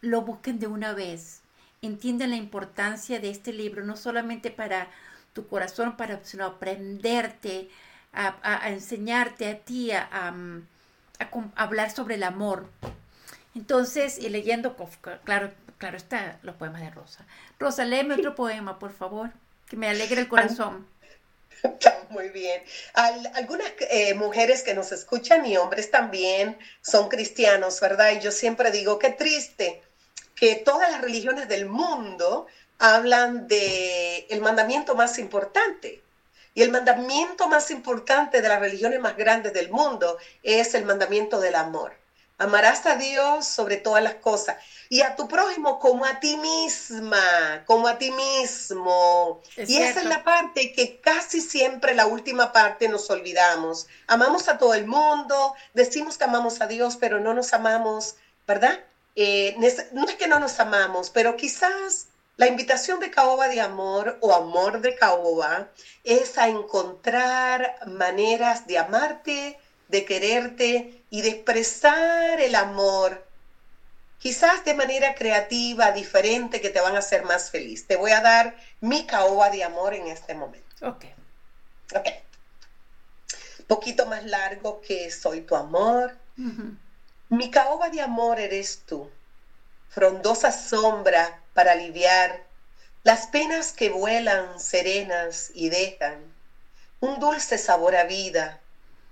lo 0.00 0.22
busquen 0.22 0.58
de 0.58 0.66
una 0.66 0.92
vez. 0.92 1.40
Entiendan 1.80 2.30
la 2.30 2.36
importancia 2.36 3.20
de 3.20 3.30
este 3.30 3.52
libro, 3.52 3.84
no 3.84 3.96
solamente 3.96 4.50
para 4.50 4.88
tu 5.38 5.46
corazón, 5.46 5.96
para, 5.96 6.18
sino 6.24 6.44
aprenderte, 6.44 7.68
a, 8.12 8.68
enseñarte 8.68 9.48
a 9.48 9.58
ti 9.60 9.92
a, 9.92 10.08
a, 10.10 10.34
hablar 11.54 11.92
sobre 11.92 12.16
el 12.16 12.24
amor. 12.24 12.66
Entonces, 13.54 14.18
y 14.18 14.28
leyendo, 14.30 14.74
claro, 15.22 15.52
claro 15.78 15.96
está, 15.96 16.40
los 16.42 16.56
poemas 16.56 16.80
de 16.80 16.90
Rosa. 16.90 17.24
Rosa, 17.60 17.84
léeme 17.84 18.14
otro 18.14 18.34
poema, 18.34 18.80
por 18.80 18.92
favor, 18.92 19.30
que 19.68 19.76
me 19.76 19.88
alegre 19.88 20.22
el 20.22 20.28
corazón. 20.28 20.88
Muy 22.10 22.30
bien. 22.30 22.60
algunas 22.94 23.70
eh, 23.90 24.14
mujeres 24.14 24.64
que 24.64 24.74
nos 24.74 24.90
escuchan 24.90 25.46
y 25.46 25.56
hombres 25.56 25.92
también 25.92 26.58
son 26.82 27.08
cristianos, 27.08 27.80
¿verdad? 27.80 28.10
Y 28.16 28.20
yo 28.20 28.32
siempre 28.32 28.72
digo, 28.72 28.98
qué 28.98 29.10
triste 29.10 29.82
que 30.34 30.56
todas 30.56 30.90
las 30.90 31.00
religiones 31.00 31.46
del 31.46 31.66
mundo 31.66 32.48
hablan 32.78 33.48
de 33.48 34.26
el 34.30 34.40
mandamiento 34.40 34.94
más 34.94 35.18
importante. 35.18 36.02
Y 36.54 36.62
el 36.62 36.70
mandamiento 36.70 37.48
más 37.48 37.70
importante 37.70 38.40
de 38.40 38.48
las 38.48 38.58
religiones 38.58 38.98
más 38.98 39.16
grandes 39.16 39.52
del 39.52 39.70
mundo 39.70 40.18
es 40.42 40.74
el 40.74 40.84
mandamiento 40.84 41.38
del 41.38 41.54
amor. 41.54 41.94
Amarás 42.40 42.86
a 42.86 42.94
Dios 42.94 43.46
sobre 43.46 43.76
todas 43.76 44.02
las 44.02 44.14
cosas 44.16 44.56
y 44.88 45.02
a 45.02 45.16
tu 45.16 45.26
prójimo 45.26 45.80
como 45.80 46.04
a 46.04 46.20
ti 46.20 46.36
misma, 46.36 47.64
como 47.66 47.88
a 47.88 47.98
ti 47.98 48.12
mismo. 48.12 49.40
y 49.56 49.76
esa 49.76 50.00
es 50.00 50.06
la 50.06 50.22
parte 50.22 50.72
que 50.72 51.00
casi 51.00 51.40
siempre, 51.40 51.94
la 51.94 52.06
última 52.06 52.52
parte, 52.52 52.88
nos 52.88 53.10
olvidamos. 53.10 53.88
Amamos 54.06 54.48
a 54.48 54.56
todo 54.56 54.74
el 54.74 54.86
mundo, 54.86 55.54
decimos 55.74 56.16
que 56.16 56.24
amamos 56.24 56.60
a 56.60 56.68
Dios, 56.68 56.96
pero 56.96 57.18
no 57.18 57.34
nos 57.34 57.52
amamos, 57.52 58.14
¿verdad? 58.46 58.84
Eh, 59.16 59.56
no 59.92 60.06
es 60.06 60.14
que 60.14 60.28
no 60.28 60.38
nos 60.38 60.60
amamos, 60.60 61.10
pero 61.10 61.36
quizás 61.36 62.06
la 62.38 62.46
invitación 62.46 63.00
de 63.00 63.10
Caoba 63.10 63.48
de 63.48 63.60
amor 63.60 64.16
o 64.20 64.32
amor 64.32 64.80
de 64.80 64.94
Caoba 64.94 65.70
es 66.04 66.38
a 66.38 66.48
encontrar 66.48 67.80
maneras 67.88 68.64
de 68.68 68.78
amarte, 68.78 69.58
de 69.88 70.04
quererte 70.04 71.04
y 71.10 71.22
de 71.22 71.30
expresar 71.30 72.40
el 72.40 72.54
amor, 72.54 73.26
quizás 74.20 74.64
de 74.64 74.74
manera 74.74 75.16
creativa, 75.16 75.90
diferente, 75.90 76.60
que 76.60 76.70
te 76.70 76.80
van 76.80 76.94
a 76.94 77.00
hacer 77.00 77.24
más 77.24 77.50
feliz. 77.50 77.88
Te 77.88 77.96
voy 77.96 78.12
a 78.12 78.20
dar 78.20 78.56
mi 78.80 79.04
caoba 79.04 79.50
de 79.50 79.64
amor 79.64 79.94
en 79.94 80.06
este 80.06 80.34
momento. 80.34 80.86
Ok. 80.86 81.06
Ok. 81.96 82.06
Poquito 83.66 84.06
más 84.06 84.24
largo 84.24 84.80
que 84.80 85.10
soy 85.10 85.40
tu 85.40 85.56
amor. 85.56 86.16
Mi 87.30 87.50
caoba 87.50 87.88
de 87.88 88.00
amor 88.00 88.38
eres 88.38 88.84
tú, 88.86 89.10
frondosa 89.88 90.52
sombra 90.52 91.42
para 91.58 91.72
aliviar 91.72 92.44
las 93.02 93.26
penas 93.26 93.72
que 93.72 93.90
vuelan 93.90 94.60
serenas 94.60 95.50
y 95.54 95.70
dejan 95.70 96.32
un 97.00 97.18
dulce 97.18 97.58
sabor 97.58 97.96
a 97.96 98.04
vida 98.04 98.60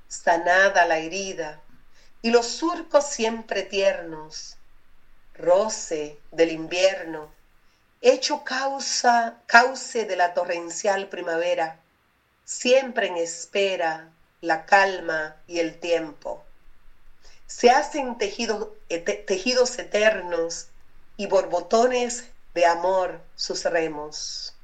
sanada 0.07 0.85
la 0.85 0.99
herida, 0.99 1.61
y 2.23 2.31
los 2.31 2.47
surcos 2.47 3.05
siempre 3.05 3.65
tiernos, 3.65 4.59
roce 5.35 6.21
del 6.31 6.53
invierno, 6.53 7.33
hecho 8.01 8.45
causa, 8.45 9.39
cauce 9.47 10.05
de 10.05 10.15
la 10.15 10.33
torrencial 10.33 11.09
primavera, 11.09 11.81
siempre 12.45 13.09
en 13.09 13.17
espera 13.17 14.09
la 14.41 14.67
calma 14.67 15.35
y 15.49 15.59
el 15.59 15.81
tiempo. 15.81 16.45
se 17.49 17.73
hacen 17.73 18.17
tejidos 18.19 19.79
eternos 19.81 20.69
y 21.17 21.27
borbotones 21.27 22.25
de 22.57 22.65
amor 22.65 23.21
sus 23.37 23.65
remos. 23.65 24.55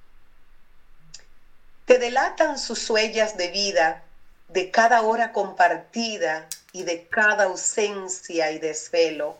Te 1.84 1.98
delatan 1.98 2.58
sus 2.58 2.88
huellas 2.88 3.36
de 3.36 3.48
vida 3.48 4.02
de 4.48 4.70
cada 4.70 5.02
hora 5.02 5.32
compartida 5.32 6.48
y 6.72 6.84
de 6.84 7.06
cada 7.08 7.44
ausencia 7.44 8.50
y 8.50 8.58
desvelo. 8.58 9.36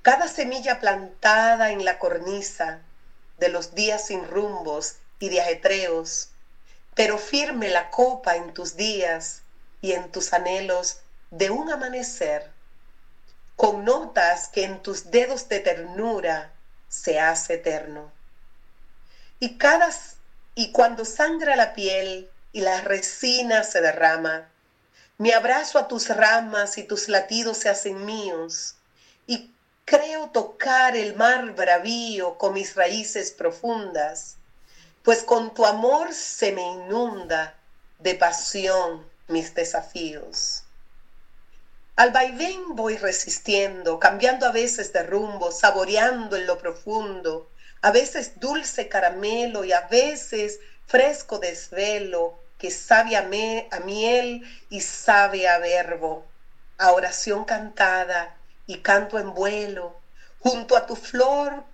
Cada 0.00 0.26
semilla 0.26 0.80
plantada 0.80 1.70
en 1.70 1.84
la 1.84 1.98
cornisa 1.98 2.80
de 3.36 3.50
los 3.50 3.74
días 3.74 4.06
sin 4.06 4.26
rumbos 4.26 4.96
y 5.18 5.28
de 5.28 5.42
ajetreos, 5.42 6.30
pero 6.94 7.18
firme 7.18 7.68
la 7.68 7.90
copa 7.90 8.36
en 8.36 8.54
tus 8.54 8.76
días 8.76 9.42
y 9.82 9.92
en 9.92 10.10
tus 10.10 10.32
anhelos 10.32 11.00
de 11.30 11.50
un 11.50 11.70
amanecer, 11.70 12.50
con 13.54 13.84
notas 13.84 14.48
que 14.48 14.64
en 14.64 14.82
tus 14.82 15.10
dedos 15.10 15.50
de 15.50 15.60
ternura 15.60 16.54
se 16.90 17.18
hace 17.18 17.54
eterno. 17.54 18.12
Y 19.38 19.56
cada 19.56 19.88
y 20.54 20.72
cuando 20.72 21.06
sangra 21.06 21.56
la 21.56 21.72
piel 21.72 22.28
y 22.52 22.60
la 22.60 22.82
resina 22.82 23.64
se 23.64 23.80
derrama, 23.80 24.50
me 25.16 25.32
abrazo 25.32 25.78
a 25.78 25.88
tus 25.88 26.08
ramas 26.08 26.76
y 26.76 26.82
tus 26.82 27.08
latidos 27.08 27.58
se 27.58 27.70
hacen 27.70 28.04
míos, 28.04 28.74
y 29.26 29.50
creo 29.86 30.28
tocar 30.30 30.96
el 30.96 31.14
mar 31.14 31.52
bravío 31.52 32.36
con 32.36 32.54
mis 32.54 32.74
raíces 32.74 33.30
profundas, 33.30 34.36
pues 35.02 35.22
con 35.22 35.54
tu 35.54 35.64
amor 35.64 36.12
se 36.12 36.52
me 36.52 36.62
inunda 36.62 37.54
de 37.98 38.14
pasión 38.14 39.06
mis 39.28 39.54
desafíos. 39.54 40.64
Al 42.00 42.12
vaivén 42.12 42.76
voy 42.76 42.96
resistiendo, 42.96 43.98
cambiando 43.98 44.46
a 44.46 44.52
veces 44.52 44.90
de 44.94 45.02
rumbo, 45.02 45.52
saboreando 45.52 46.34
en 46.34 46.46
lo 46.46 46.56
profundo, 46.56 47.50
a 47.82 47.90
veces 47.90 48.40
dulce 48.40 48.88
caramelo 48.88 49.66
y 49.66 49.74
a 49.74 49.82
veces 49.82 50.60
fresco 50.86 51.38
desvelo 51.38 52.38
que 52.56 52.70
sabe 52.70 53.18
a, 53.18 53.28
a 53.70 53.80
miel 53.80 54.46
y 54.70 54.80
sabe 54.80 55.46
a 55.46 55.58
verbo, 55.58 56.24
a 56.78 56.92
oración 56.92 57.44
cantada 57.44 58.34
y 58.66 58.78
canto 58.78 59.18
en 59.18 59.34
vuelo, 59.34 59.94
junto 60.38 60.78
a 60.78 60.86
tu 60.86 60.96
flor 60.96 61.64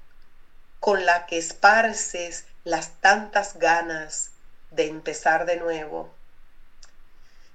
con 0.80 1.06
la 1.06 1.26
que 1.26 1.38
esparces 1.38 2.46
las 2.64 3.00
tantas 3.00 3.60
ganas 3.60 4.30
de 4.72 4.88
empezar 4.88 5.46
de 5.46 5.56
nuevo. 5.56 6.10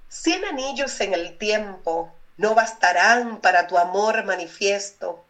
Cien 0.08 0.46
anillos 0.46 0.98
en 1.02 1.12
el 1.12 1.36
tiempo 1.36 2.14
no 2.36 2.54
bastarán 2.54 3.40
para 3.40 3.66
tu 3.66 3.78
amor 3.78 4.24
manifiesto, 4.24 5.24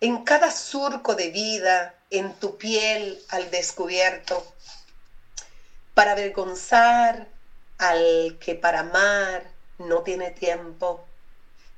en 0.00 0.24
cada 0.24 0.50
surco 0.50 1.14
de 1.14 1.30
vida, 1.30 1.94
en 2.10 2.34
tu 2.34 2.58
piel 2.58 3.22
al 3.28 3.50
descubierto, 3.50 4.44
para 5.94 6.12
avergonzar 6.12 7.28
al 7.78 8.36
que 8.40 8.54
para 8.54 8.80
amar 8.80 9.44
no 9.78 10.02
tiene 10.02 10.30
tiempo, 10.30 11.06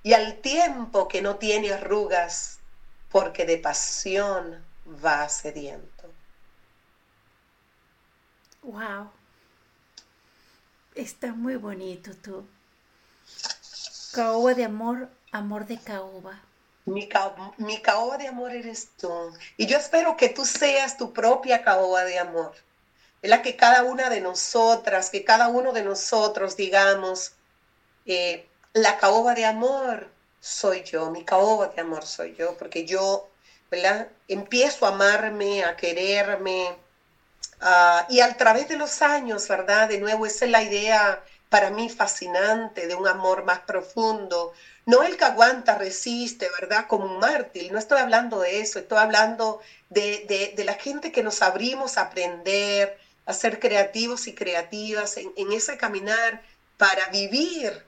y 0.03 0.13
al 0.13 0.37
tiempo 0.41 1.09
que 1.09 1.23
no 1.23 1.37
tiene 1.37 1.73
arrugas, 1.73 2.59
porque 3.11 3.47
de 3.47 3.59
pasión 3.59 4.65
va 5.05 5.29
sediento. 5.29 6.13
Wow. 8.63 9.11
Está 10.95 11.33
muy 11.33 11.57
bonito 11.57 12.15
tú. 12.17 12.47
Caoba 14.15 14.55
de 14.55 14.65
amor, 14.65 15.09
amor 15.33 15.67
de 15.67 15.77
caoba. 15.77 16.41
Mi, 16.85 17.09
mi 17.59 17.83
caoba 17.83 18.17
de 18.17 18.29
amor 18.29 18.53
eres 18.53 18.91
tú. 18.97 19.11
Y 19.57 19.67
yo 19.67 19.77
espero 19.77 20.17
que 20.17 20.29
tú 20.29 20.45
seas 20.45 20.97
tu 20.97 21.13
propia 21.13 21.65
caoba 21.65 22.05
de 22.05 22.21
amor. 22.21 22.55
la 23.23 23.43
Que 23.43 23.57
cada 23.57 23.83
una 23.83 24.11
de 24.11 24.21
nosotras, 24.21 25.11
que 25.11 25.25
cada 25.25 25.49
uno 25.49 25.73
de 25.73 25.83
nosotros 25.83 26.57
digamos, 26.57 27.33
eh, 28.07 28.47
la 28.73 28.99
caoba 28.99 29.35
de 29.35 29.47
amor 29.47 30.09
soy 30.41 30.85
yo, 30.85 31.11
mi 31.11 31.25
caoba 31.25 31.69
de 31.69 31.81
amor 31.81 32.07
soy 32.07 32.37
yo, 32.37 32.57
porque 32.57 32.85
yo, 32.85 33.29
¿verdad? 33.69 34.07
Empiezo 34.29 34.87
a 34.87 34.91
amarme, 34.91 35.65
a 35.65 35.75
quererme, 35.75 36.77
ah, 37.61 38.07
y 38.09 38.21
a 38.21 38.37
través 38.37 38.69
de 38.69 38.77
los 38.77 39.03
años, 39.03 39.49
¿verdad? 39.49 39.89
De 39.89 39.99
nuevo, 39.99 40.25
esa 40.25 40.45
es 40.45 40.51
la 40.53 40.63
idea 40.63 41.25
para 41.55 41.71
mí 41.71 41.89
fascinante, 41.89 42.89
de 42.89 42.97
un 42.97 43.07
amor 43.07 43.45
más 43.45 43.61
profundo. 43.61 44.53
No 44.87 45.05
el 45.05 45.17
que 45.17 45.25
aguanta, 45.25 45.79
resiste, 45.79 46.49
¿verdad? 46.61 46.89
Como 46.89 47.05
un 47.05 47.21
mártir. 47.21 47.71
No 47.71 47.79
estoy 47.79 48.01
hablando 48.01 48.41
de 48.41 48.61
eso, 48.61 48.81
estoy 48.81 48.99
hablando 48.99 49.61
de, 49.89 50.53
la 50.65 50.75
gente 50.75 51.13
que 51.13 51.23
nos 51.23 51.43
abrimos 51.43 51.97
a 51.97 52.01
aprender, 52.09 52.99
a 53.25 53.33
ser 53.33 53.61
creativos 53.61 54.27
y 54.27 54.35
creativas 54.35 55.17
en, 55.17 55.53
ese 55.53 55.77
caminar 55.77 56.43
para 56.77 57.07
vivir 57.07 57.85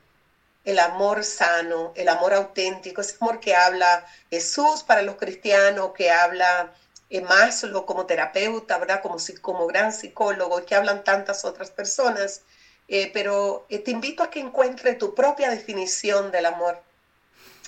el 0.62 0.78
amor 0.78 1.24
sano, 1.24 1.92
el 1.96 2.08
amor 2.08 2.34
auténtico, 2.34 3.00
ese 3.00 3.16
amor 3.20 3.40
que 3.40 3.56
habla 3.56 4.06
Jesús 4.30 4.84
para 4.84 5.02
los 5.02 5.16
cristianos, 5.16 5.90
que 5.92 6.12
habla 6.12 6.72
eh, 7.10 7.20
Maslow 7.20 7.84
como 7.84 8.06
terapeuta, 8.06 8.78
¿verdad? 8.78 9.02
Como, 9.02 9.16
como 9.40 9.66
gran 9.66 9.92
psicólogo, 9.92 10.64
que 10.64 10.76
hablan 10.76 11.02
tantas 11.02 11.44
otras 11.44 11.72
personas. 11.72 12.42
Eh, 12.88 13.10
pero 13.12 13.66
eh, 13.68 13.80
te 13.80 13.90
invito 13.90 14.22
a 14.22 14.30
que 14.30 14.40
encuentres 14.40 14.98
tu 14.98 15.14
propia 15.14 15.50
definición 15.50 16.30
del 16.30 16.46
amor 16.46 16.80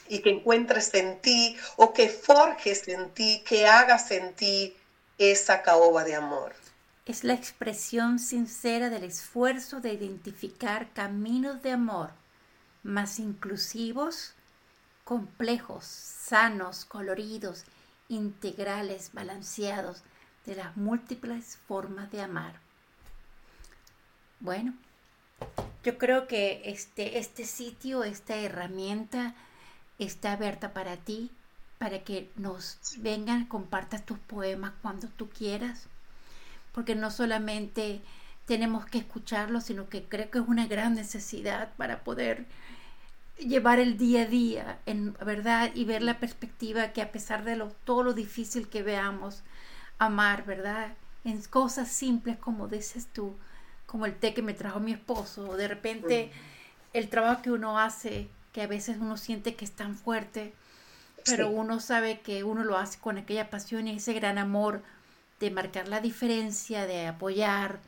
y 0.08 0.20
que 0.20 0.30
encuentres 0.30 0.94
en 0.94 1.20
ti 1.20 1.56
o 1.76 1.92
que 1.92 2.08
forjes 2.08 2.86
en 2.88 3.10
ti, 3.10 3.42
que 3.46 3.66
hagas 3.66 4.10
en 4.10 4.34
ti 4.34 4.76
esa 5.18 5.62
caoba 5.62 6.04
de 6.04 6.14
amor. 6.14 6.54
Es 7.04 7.24
la 7.24 7.34
expresión 7.34 8.18
sincera 8.18 8.90
del 8.90 9.04
esfuerzo 9.04 9.80
de 9.80 9.92
identificar 9.92 10.92
caminos 10.92 11.62
de 11.62 11.72
amor 11.72 12.10
más 12.82 13.18
inclusivos, 13.18 14.34
complejos, 15.04 15.84
sanos, 15.84 16.84
coloridos, 16.84 17.64
integrales, 18.08 19.10
balanceados 19.12 20.02
de 20.46 20.56
las 20.56 20.76
múltiples 20.76 21.58
formas 21.66 22.10
de 22.10 22.22
amar. 22.22 22.54
Bueno, 24.40 24.74
yo 25.84 25.96
creo 25.98 26.26
que 26.26 26.62
este, 26.66 27.18
este 27.18 27.44
sitio, 27.44 28.04
esta 28.04 28.36
herramienta 28.36 29.34
está 29.98 30.32
abierta 30.32 30.72
para 30.72 30.96
ti, 30.96 31.30
para 31.78 32.00
que 32.00 32.30
nos 32.36 32.78
vengan, 32.98 33.46
compartas 33.46 34.04
tus 34.04 34.18
poemas 34.18 34.72
cuando 34.82 35.08
tú 35.08 35.28
quieras, 35.30 35.86
porque 36.72 36.94
no 36.94 37.10
solamente 37.10 38.00
tenemos 38.46 38.84
que 38.86 38.98
escucharlos, 38.98 39.64
sino 39.64 39.88
que 39.88 40.04
creo 40.04 40.30
que 40.30 40.38
es 40.38 40.44
una 40.46 40.66
gran 40.66 40.94
necesidad 40.94 41.72
para 41.76 42.04
poder 42.04 42.46
llevar 43.38 43.78
el 43.78 43.96
día 43.96 44.22
a 44.22 44.26
día, 44.26 44.78
en 44.86 45.14
verdad, 45.24 45.70
y 45.74 45.84
ver 45.84 46.02
la 46.02 46.18
perspectiva 46.18 46.92
que 46.92 47.02
a 47.02 47.12
pesar 47.12 47.44
de 47.44 47.56
lo, 47.56 47.68
todo 47.84 48.02
lo 48.02 48.12
difícil 48.12 48.68
que 48.68 48.82
veamos, 48.82 49.42
amar, 49.98 50.44
¿verdad? 50.44 50.94
En 51.24 51.40
cosas 51.42 51.88
simples 51.88 52.36
como 52.36 52.68
dices 52.68 53.06
tú, 53.12 53.36
como 53.88 54.04
el 54.04 54.14
té 54.14 54.34
que 54.34 54.42
me 54.42 54.52
trajo 54.52 54.80
mi 54.80 54.92
esposo, 54.92 55.48
o 55.48 55.56
de 55.56 55.66
repente 55.66 56.30
el 56.92 57.08
trabajo 57.08 57.40
que 57.40 57.50
uno 57.50 57.78
hace, 57.78 58.28
que 58.52 58.60
a 58.60 58.66
veces 58.66 58.98
uno 59.00 59.16
siente 59.16 59.54
que 59.54 59.64
es 59.64 59.72
tan 59.72 59.96
fuerte, 59.96 60.52
pero 61.24 61.48
uno 61.48 61.80
sabe 61.80 62.20
que 62.20 62.44
uno 62.44 62.64
lo 62.64 62.76
hace 62.76 62.98
con 62.98 63.16
aquella 63.16 63.48
pasión 63.48 63.88
y 63.88 63.96
ese 63.96 64.12
gran 64.12 64.36
amor 64.36 64.82
de 65.40 65.50
marcar 65.50 65.88
la 65.88 66.00
diferencia, 66.00 66.86
de 66.86 67.06
apoyar, 67.06 67.78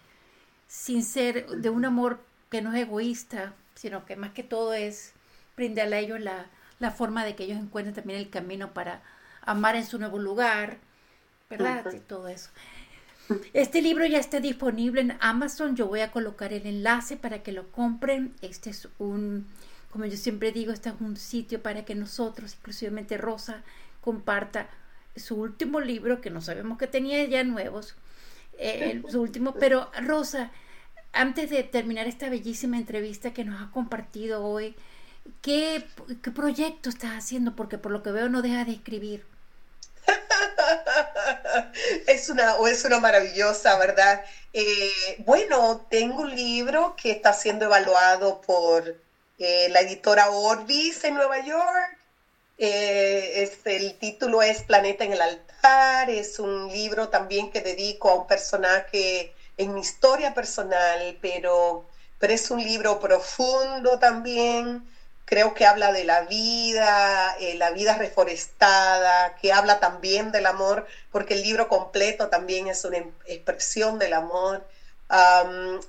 sin 0.69 1.05
ser 1.05 1.47
de 1.47 1.69
un 1.69 1.85
amor 1.85 2.21
que 2.51 2.63
no 2.63 2.73
es 2.73 2.81
egoísta, 2.81 3.53
sino 3.75 4.07
que 4.07 4.17
más 4.17 4.31
que 4.31 4.43
todo 4.43 4.73
es 4.73 5.13
brindarle 5.55 5.97
a 5.97 5.99
ellos 5.99 6.21
la, 6.21 6.47
la 6.79 6.91
forma 6.93 7.27
de 7.27 7.37
que 7.37 7.45
ellos 7.45 7.59
encuentren 7.59 7.95
también 7.95 8.21
el 8.21 8.31
camino 8.31 8.73
para 8.73 9.03
amar 9.43 9.77
en 9.77 9.85
su 9.85 9.99
nuevo 9.99 10.19
lugar, 10.19 10.79
¿verdad? 11.51 11.85
Y 11.93 12.01
todo 12.01 12.29
eso. 12.29 12.49
Este 13.53 13.83
libro 13.83 14.07
ya 14.07 14.19
está 14.19 14.41
disponible 14.41 15.01
en 15.01 15.17
Amazon. 15.21 15.77
Yo 15.77 15.87
voy 15.87 16.01
a 16.01 16.11
colocar 16.11 16.53
el 16.53 16.67
enlace 16.67 17.17
para 17.17 17.43
que 17.43 17.53
lo 17.53 17.71
compren. 17.71 18.35
Este 18.43 18.71
es 18.71 18.89
un, 18.99 19.47
como 19.91 20.07
yo 20.07 20.17
siempre 20.17 20.53
digo, 20.53 20.73
este 20.73 20.89
es 20.89 20.95
un 21.01 21.17
sitio 21.17 21.63
para 21.63 21.85
que 21.85 21.95
nosotros, 21.95 22.55
inclusivamente 22.55 23.19
Rosa, 23.19 23.63
comparta 24.01 24.69
su 25.17 25.37
último 25.37 25.81
libro, 25.81 26.21
que 26.21 26.31
no 26.31 26.41
sabemos 26.41 26.79
que 26.79 26.87
tenía 26.87 27.25
ya 27.25 27.45
nuevos, 27.45 27.97
eh, 28.59 29.03
su 29.09 29.21
último, 29.21 29.55
pero 29.55 29.91
Rosa, 30.03 30.51
antes 31.13 31.51
de 31.51 31.63
terminar 31.65 32.07
esta 32.07 32.29
bellísima 32.29 32.79
entrevista 32.79 33.33
que 33.33 33.45
nos 33.45 33.61
ha 33.61 33.71
compartido 33.73 34.45
hoy, 34.45 34.77
¿qué, 35.43 35.85
qué 36.23 36.31
proyecto 36.31 36.89
estás 36.89 37.17
haciendo? 37.17 37.57
Porque 37.57 37.79
por 37.79 37.93
lo 37.93 38.03
que 38.03 38.13
veo 38.13 38.29
no 38.29 38.43
deja 38.43 38.65
de 38.65 38.73
escribir. 38.73 39.25
es 42.07 42.29
una, 42.29 42.55
es 42.71 42.85
una 42.85 42.99
maravillosa, 42.99 43.77
¿verdad? 43.77 44.25
Eh, 44.53 45.17
bueno, 45.19 45.87
tengo 45.91 46.23
un 46.23 46.35
libro 46.35 46.95
que 46.97 47.13
está 47.13 47.33
siendo 47.33 47.67
evaluado 47.67 48.41
por 48.41 48.97
eh, 49.39 49.69
la 49.71 49.81
editora 49.81 50.31
Orbis 50.31 51.05
en 51.05 51.15
Nueva 51.15 51.39
York. 51.45 51.99
Eh, 52.59 53.49
el 53.65 53.99
título 53.99 54.43
es 54.43 54.63
Planeta 54.63 55.05
en 55.05 55.13
el 55.13 55.21
altar. 55.21 56.11
Es 56.11 56.39
un 56.39 56.69
libro 56.69 57.09
también 57.09 57.51
que 57.51 57.61
dedico 57.61 58.11
a 58.11 58.15
un 58.17 58.27
personaje 58.27 59.35
en 59.57 59.75
mi 59.75 59.81
historia 59.81 60.35
personal, 60.35 61.19
pero, 61.21 61.87
pero 62.19 62.33
es 62.33 62.51
un 62.51 62.63
libro 62.63 62.99
profundo 62.99 63.99
también. 63.99 64.85
Creo 65.31 65.55
que 65.55 65.65
habla 65.65 65.93
de 65.93 66.05
la 66.05 66.23
vida, 66.23 67.37
eh, 67.39 67.55
la 67.55 67.71
vida 67.71 67.95
reforestada, 67.97 69.37
que 69.37 69.53
habla 69.53 69.79
también 69.81 70.33
del 70.33 70.47
amor, 70.47 70.87
porque 71.13 71.35
el 71.35 71.43
libro 71.43 71.69
completo 71.69 72.29
también 72.29 72.67
es 72.67 72.85
una 72.85 72.99
em, 72.99 73.13
expresión 73.27 73.99
del 74.01 74.15
amor. 74.15 74.67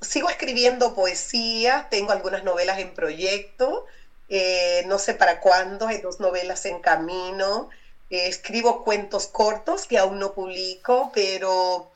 sigo 0.01 0.29
escribiendo 0.29 0.93
poesía, 0.95 1.87
tengo 1.89 2.11
algunas 2.11 2.43
novelas 2.43 2.79
en 2.79 2.93
proyecto. 2.93 3.85
Eh, 4.29 4.83
no 4.87 4.99
sé 4.99 5.13
para 5.15 5.39
cuándo, 5.39 5.87
hay 5.87 5.97
dos 5.99 6.19
novelas 6.19 6.65
en 6.65 6.79
camino, 6.79 7.69
eh, 8.11 8.27
escribo 8.27 8.83
cuentos 8.83 9.27
cortos 9.27 9.85
que 9.87 9.97
aún 9.97 10.19
no 10.19 10.33
publico, 10.33 11.11
pero 11.13 11.90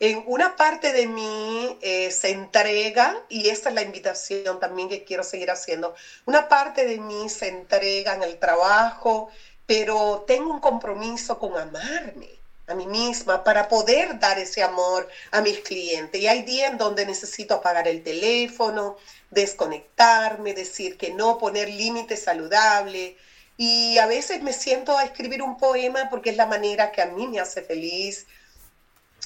en 0.00 0.22
una 0.26 0.56
parte 0.56 0.92
de 0.92 1.06
mí 1.06 1.76
eh, 1.80 2.10
se 2.10 2.30
entrega, 2.30 3.16
y 3.28 3.48
esta 3.48 3.68
es 3.70 3.74
la 3.74 3.82
invitación 3.82 4.60
también 4.60 4.88
que 4.88 5.04
quiero 5.04 5.24
seguir 5.24 5.50
haciendo, 5.50 5.94
una 6.24 6.48
parte 6.48 6.86
de 6.86 6.98
mí 6.98 7.28
se 7.28 7.48
entrega 7.48 8.14
en 8.14 8.22
el 8.22 8.38
trabajo, 8.38 9.30
pero 9.66 10.24
tengo 10.26 10.50
un 10.50 10.60
compromiso 10.60 11.38
con 11.38 11.56
amarme 11.58 12.38
a 12.68 12.74
mí 12.74 12.86
misma 12.86 13.42
para 13.44 13.66
poder 13.68 14.18
dar 14.18 14.38
ese 14.38 14.62
amor 14.62 15.08
a 15.30 15.40
mis 15.40 15.60
clientes. 15.60 16.20
Y 16.20 16.28
hay 16.28 16.42
días 16.42 16.70
en 16.70 16.78
donde 16.78 17.06
necesito 17.06 17.54
apagar 17.54 17.88
el 17.88 18.02
teléfono, 18.02 18.96
desconectarme, 19.30 20.54
decir 20.54 20.96
que 20.98 21.10
no, 21.10 21.38
poner 21.38 21.68
límites 21.68 22.22
saludables. 22.22 23.14
Y 23.56 23.98
a 23.98 24.06
veces 24.06 24.42
me 24.42 24.52
siento 24.52 24.96
a 24.96 25.04
escribir 25.04 25.42
un 25.42 25.56
poema 25.58 26.08
porque 26.10 26.30
es 26.30 26.36
la 26.36 26.46
manera 26.46 26.92
que 26.92 27.02
a 27.02 27.06
mí 27.06 27.26
me 27.26 27.40
hace 27.40 27.62
feliz, 27.62 28.26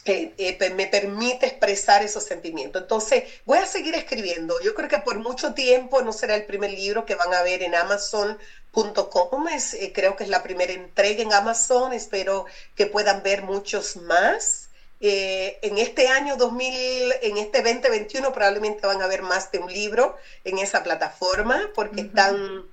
eh, 0.04 0.34
eh, 0.36 0.70
me 0.70 0.88
permite 0.88 1.46
expresar 1.46 2.02
esos 2.02 2.24
sentimientos. 2.24 2.82
Entonces, 2.82 3.22
voy 3.44 3.58
a 3.58 3.66
seguir 3.66 3.94
escribiendo. 3.94 4.60
Yo 4.60 4.74
creo 4.74 4.88
que 4.88 4.98
por 4.98 5.18
mucho 5.20 5.54
tiempo 5.54 6.02
no 6.02 6.12
será 6.12 6.34
el 6.34 6.44
primer 6.44 6.72
libro 6.72 7.06
que 7.06 7.14
van 7.14 7.32
a 7.32 7.42
ver 7.42 7.62
en 7.62 7.76
Amazon.com. 7.76 9.48
Eh, 9.48 9.92
creo 9.94 10.16
que 10.16 10.24
es 10.24 10.28
la 10.28 10.42
primera 10.42 10.72
entrega 10.72 11.22
en 11.22 11.32
Amazon. 11.32 11.92
Espero 11.92 12.46
que 12.74 12.86
puedan 12.86 13.22
ver 13.22 13.42
muchos 13.42 13.96
más. 13.96 14.70
en 15.00 15.78
este 15.78 16.08
año 16.08 16.36
2000, 16.36 17.14
en 17.22 17.36
este 17.36 17.62
2021 17.62 18.32
probablemente 18.32 18.86
van 18.86 19.02
a 19.02 19.08
ver 19.08 19.22
más 19.22 19.50
de 19.50 19.58
un 19.58 19.72
libro 19.72 20.16
en 20.44 20.58
esa 20.58 20.82
plataforma 20.84 21.70
porque 21.74 22.02
están 22.02 22.64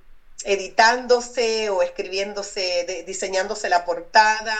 editándose 0.44 1.70
o 1.70 1.82
escribiéndose, 1.82 3.04
diseñándose 3.06 3.68
la 3.68 3.84
portada 3.84 4.56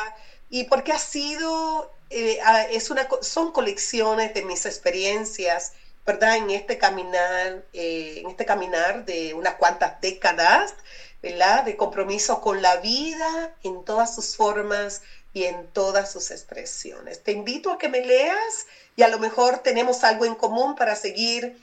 y 0.50 0.64
porque 0.64 0.92
ha 0.92 0.98
sido 0.98 1.92
eh, 2.10 2.40
es 2.70 2.90
una, 2.90 3.08
son 3.22 3.52
colecciones 3.52 4.34
de 4.34 4.42
mis 4.42 4.66
experiencias, 4.66 5.72
¿verdad? 6.04 6.36
En 6.36 6.50
este 6.50 6.76
caminar, 6.76 7.62
eh, 7.72 8.20
en 8.24 8.30
este 8.30 8.44
caminar 8.44 9.04
de 9.04 9.32
unas 9.32 9.54
cuantas 9.54 10.00
décadas, 10.00 10.74
¿verdad? 11.22 11.64
De 11.64 11.76
compromiso 11.76 12.40
con 12.40 12.62
la 12.62 12.78
vida 12.78 13.54
en 13.62 13.84
todas 13.84 14.14
sus 14.14 14.36
formas 14.36 15.02
y 15.32 15.44
en 15.44 15.68
todas 15.68 16.10
sus 16.10 16.32
expresiones. 16.32 17.22
Te 17.22 17.30
invito 17.30 17.70
a 17.70 17.78
que 17.78 17.88
me 17.88 18.04
leas 18.04 18.66
y 18.96 19.02
a 19.02 19.08
lo 19.08 19.20
mejor 19.20 19.58
tenemos 19.58 20.02
algo 20.02 20.24
en 20.24 20.34
común 20.34 20.74
para 20.74 20.96
seguir 20.96 21.56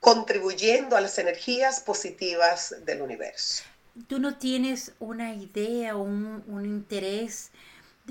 contribuyendo 0.00 0.96
a 0.96 1.02
las 1.02 1.18
energías 1.18 1.80
positivas 1.80 2.74
del 2.86 3.02
universo. 3.02 3.64
¿Tú 4.08 4.18
no 4.18 4.38
tienes 4.38 4.92
una 4.98 5.34
idea 5.34 5.94
o 5.94 6.02
un, 6.02 6.42
un 6.46 6.64
interés 6.64 7.50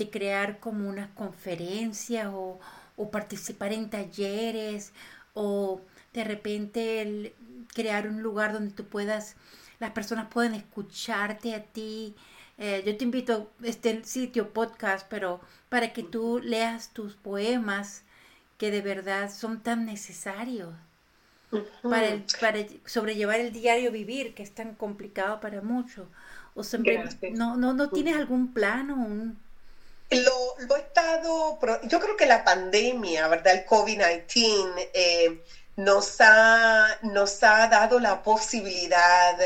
de 0.00 0.10
crear 0.10 0.60
como 0.60 0.88
una 0.88 1.14
conferencia 1.14 2.30
o, 2.30 2.58
participar 3.12 3.72
en 3.72 3.88
talleres 3.88 4.92
o 5.32 5.80
de 6.12 6.22
repente 6.24 7.00
el 7.00 7.34
crear 7.74 8.06
un 8.06 8.22
lugar 8.22 8.52
donde 8.52 8.74
tú 8.74 8.84
puedas, 8.84 9.36
las 9.78 9.92
personas 9.92 10.28
pueden 10.28 10.54
escucharte 10.54 11.54
a 11.54 11.62
ti. 11.62 12.14
Eh, 12.58 12.82
yo 12.84 12.94
te 12.96 13.04
invito 13.04 13.50
a 13.62 13.66
este 13.66 14.04
sitio 14.04 14.52
podcast, 14.52 15.06
pero 15.08 15.40
para 15.70 15.94
que 15.94 16.02
tú 16.02 16.40
leas 16.42 16.92
tus 16.92 17.14
poemas 17.14 18.02
que 18.58 18.70
de 18.70 18.82
verdad 18.82 19.30
son 19.32 19.60
tan 19.62 19.86
necesarios 19.86 20.74
para, 21.82 22.22
para 22.38 22.58
sobrellevar 22.84 23.40
el 23.40 23.52
diario 23.52 23.92
vivir, 23.92 24.34
que 24.34 24.42
es 24.42 24.52
tan 24.54 24.74
complicado 24.74 25.40
para 25.40 25.62
muchos. 25.62 26.06
O 26.54 26.64
siempre, 26.64 27.02
no, 27.32 27.56
no, 27.56 27.72
no 27.72 27.88
tienes 27.88 28.16
algún 28.16 28.52
plano, 28.52 28.94
un, 28.96 29.38
lo, 30.10 30.54
lo, 30.58 30.76
he 30.76 30.80
estado, 30.80 31.58
yo 31.84 32.00
creo 32.00 32.16
que 32.16 32.26
la 32.26 32.44
pandemia, 32.44 33.28
¿verdad? 33.28 33.54
El 33.54 33.64
COVID-19 33.64 34.90
eh, 34.92 35.38
nos, 35.76 36.16
ha, 36.20 36.98
nos 37.02 37.42
ha 37.42 37.66
dado 37.68 38.00
la 38.00 38.22
posibilidad 38.22 39.36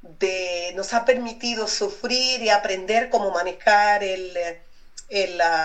de, 0.00 0.72
nos 0.74 0.92
ha 0.92 1.04
permitido 1.04 1.66
sufrir 1.66 2.42
y 2.42 2.50
aprender 2.50 3.08
cómo 3.08 3.30
manejar 3.30 4.02
el, 4.04 4.38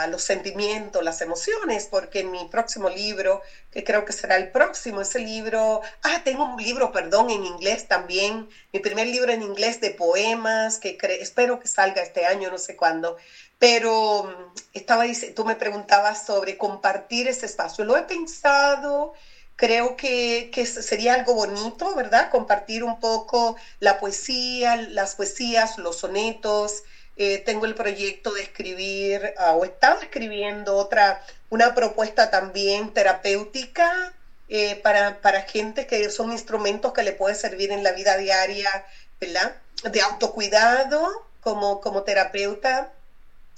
los 0.09 0.23
sentimientos, 0.23 1.03
las 1.03 1.21
emociones, 1.21 1.87
porque 1.89 2.19
en 2.19 2.31
mi 2.31 2.45
próximo 2.45 2.89
libro, 2.89 3.41
que 3.71 3.83
creo 3.83 4.05
que 4.05 4.13
será 4.13 4.35
el 4.37 4.49
próximo, 4.49 5.01
ese 5.01 5.19
libro, 5.19 5.81
ah, 6.03 6.21
tengo 6.23 6.45
un 6.45 6.61
libro, 6.61 6.91
perdón, 6.91 7.29
en 7.29 7.45
inglés 7.45 7.87
también, 7.87 8.47
mi 8.73 8.79
primer 8.79 9.07
libro 9.07 9.31
en 9.31 9.41
inglés 9.41 9.79
de 9.79 9.91
poemas, 9.91 10.79
que 10.79 10.97
espero 11.19 11.59
que 11.59 11.67
salga 11.67 12.01
este 12.01 12.25
año, 12.25 12.49
no 12.49 12.57
sé 12.57 12.75
cuándo, 12.75 13.17
pero 13.61 14.23
mm, 14.23 14.55
estaba, 14.73 15.03
tú 15.35 15.45
me 15.45 15.55
preguntabas 15.55 16.25
sobre 16.25 16.57
compartir 16.57 17.27
ese 17.27 17.45
espacio, 17.45 17.83
lo 17.83 17.95
he 17.95 18.01
pensado, 18.01 19.13
creo 19.55 19.95
que, 19.95 20.49
que, 20.51 20.65
sería 20.65 21.13
algo 21.13 21.35
bonito, 21.35 21.93
¿verdad? 21.95 22.31
Compartir 22.31 22.83
un 22.83 22.99
poco 22.99 23.55
la 23.79 23.99
poesía, 23.99 24.75
las 24.77 25.13
poesías, 25.13 25.77
los 25.77 25.97
sonetos, 25.97 26.81
eh, 27.17 27.37
tengo 27.45 27.65
el 27.65 27.75
proyecto 27.75 28.33
de 28.33 28.41
escribir, 28.41 29.35
ah, 29.37 29.53
o 29.53 29.63
estaba 29.63 30.01
escribiendo 30.01 30.75
otra, 30.75 31.23
una 31.51 31.75
propuesta 31.75 32.31
también 32.31 32.91
terapéutica 32.95 34.11
eh, 34.47 34.75
para, 34.81 35.21
para 35.21 35.41
gente 35.41 35.85
que 35.85 36.09
son 36.09 36.31
instrumentos 36.31 36.93
que 36.93 37.03
le 37.03 37.13
puede 37.13 37.35
servir 37.35 37.71
en 37.71 37.83
la 37.83 37.91
vida 37.91 38.17
diaria, 38.17 38.71
¿verdad? 39.19 39.55
De 39.83 40.01
autocuidado 40.01 41.07
como, 41.41 41.79
como 41.79 42.01
terapeuta. 42.01 42.91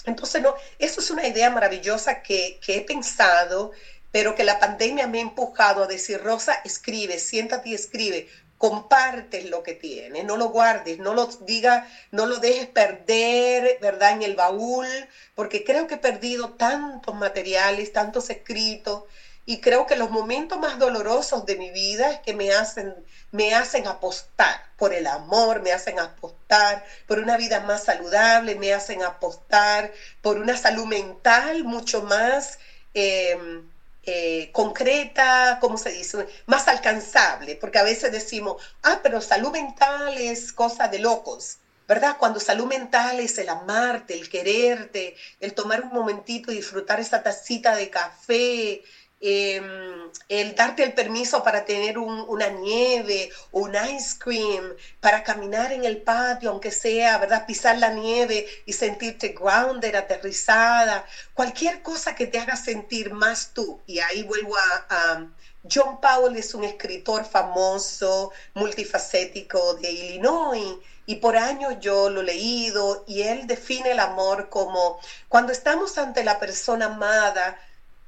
Entonces, 0.06 0.42
no, 0.42 0.56
eso 0.80 1.00
es 1.02 1.10
una 1.10 1.28
idea 1.28 1.50
maravillosa 1.50 2.22
que, 2.22 2.60
que 2.62 2.78
he 2.78 2.82
pensado, 2.82 3.72
pero 4.12 4.36
que 4.36 4.44
la 4.44 4.60
pandemia 4.60 5.08
me 5.08 5.20
ha 5.20 5.22
empujado 5.22 5.84
a 5.84 5.88
decir, 5.88 6.20
Rosa, 6.22 6.62
escribe, 6.64 7.18
siéntate 7.18 7.70
y 7.70 7.74
escribe, 7.74 8.28
compartes 8.58 9.44
lo 9.46 9.62
que 9.64 9.74
tienes, 9.74 10.24
no 10.24 10.38
lo 10.38 10.48
guardes, 10.50 10.98
no 11.00 11.14
lo 11.14 11.26
diga, 11.42 11.86
no 12.12 12.26
lo 12.26 12.40
dejes 12.40 12.68
perder, 12.68 13.78
¿verdad? 13.82 14.12
En 14.12 14.22
el 14.22 14.36
baúl, 14.36 14.88
porque 15.36 15.64
creo 15.64 15.88
que 15.88 15.96
he 15.96 15.98
perdido 15.98 16.54
tantos 16.54 17.14
materiales, 17.16 17.92
tantos 17.92 18.30
escritos, 18.30 19.04
y 19.46 19.60
creo 19.60 19.86
que 19.86 19.96
los 19.96 20.10
momentos 20.10 20.58
más 20.60 20.80
dolorosos 20.80 21.46
de 21.46 21.58
mi 21.58 21.72
vida 21.72 22.12
es 22.12 22.20
que 22.20 22.34
me 22.34 22.54
hacen, 22.54 22.94
me 23.32 23.54
hacen 23.54 23.88
apostar 23.88 24.62
por 24.78 24.94
el 24.94 25.08
amor, 25.08 25.62
me 25.62 25.74
hacen 25.74 26.00
apostar 26.00 26.86
por 27.08 27.20
una 27.20 27.36
vida 27.38 27.60
más 27.60 27.84
saludable, 27.84 28.56
me 28.56 28.74
hacen 28.74 29.04
apostar 29.04 29.92
por 30.22 30.38
una 30.38 30.58
salud 30.58 30.86
mental 30.86 31.64
mucho 31.64 32.02
más... 32.04 32.60
Em, 32.94 33.68
eh, 34.06 34.50
concreta, 34.52 35.60
¿cómo 35.62 35.78
se 35.78 35.90
dice? 35.92 36.28
Más 36.46 36.68
alcanzable, 36.68 37.56
porque 37.56 37.80
a 37.80 37.84
veces 37.84 38.12
decimos, 38.12 38.62
ah, 38.84 39.00
pero 39.02 39.22
salud 39.22 39.52
mental 39.52 40.18
es 40.18 40.52
cosa 40.52 40.90
de 40.90 41.00
locos, 41.00 41.60
¿verdad? 41.88 42.18
Cuando 42.18 42.40
salud 42.42 42.66
mental 42.66 43.20
es 43.22 43.38
el 43.38 43.48
amarte, 43.50 44.14
el 44.14 44.28
quererte, 44.30 45.16
el 45.40 45.54
tomar 45.54 45.82
un 45.82 45.90
momentito 45.90 46.52
y 46.52 46.56
disfrutar 46.56 47.00
esa 47.00 47.24
tacita 47.24 47.76
de 47.76 47.90
café, 47.90 48.84
Em, 49.26 50.12
el 50.28 50.54
darte 50.54 50.84
el 50.84 50.94
permiso 50.94 51.44
para 51.44 51.64
tener 51.64 51.98
una 51.98 52.50
nieve 52.50 53.30
un 53.52 53.74
ice 53.74 54.18
cream, 54.20 54.76
para 55.00 55.24
caminar 55.24 55.72
en 55.72 55.86
el 55.86 56.02
patio, 56.02 56.50
aunque 56.50 56.72
sea, 56.72 57.18
¿verdad? 57.20 57.46
Pisar 57.46 57.78
la 57.78 57.90
nieve 57.90 58.46
y 58.66 58.74
sentirte 58.74 59.30
grounded, 59.30 59.96
aterrizada, 59.96 61.06
cualquier 61.34 61.82
cosa 61.82 62.16
que 62.16 62.28
te 62.28 62.38
haga 62.38 62.58
sentir 62.58 63.14
más 63.14 63.52
tú. 63.54 63.80
Y 63.88 64.00
ahí 64.00 64.24
vuelvo 64.24 64.58
a, 64.58 65.26
John 65.74 66.02
Powell 66.02 66.36
es 66.36 66.54
un 66.54 66.66
escritor 66.66 67.24
famoso, 67.24 68.32
multifacético 68.56 69.76
de 69.76 69.90
Illinois, 69.90 70.78
y 71.06 71.16
por 71.16 71.38
años 71.38 71.76
yo 71.80 72.10
lo 72.10 72.20
he 72.22 72.26
leído, 72.26 73.06
y 73.08 73.22
él 73.22 73.48
define 73.48 73.92
el 73.92 74.00
amor 74.00 74.50
como 74.50 75.00
cuando 75.30 75.54
estamos 75.54 75.98
ante 75.98 76.26
la 76.26 76.40
persona 76.40 76.86
amada, 76.88 77.58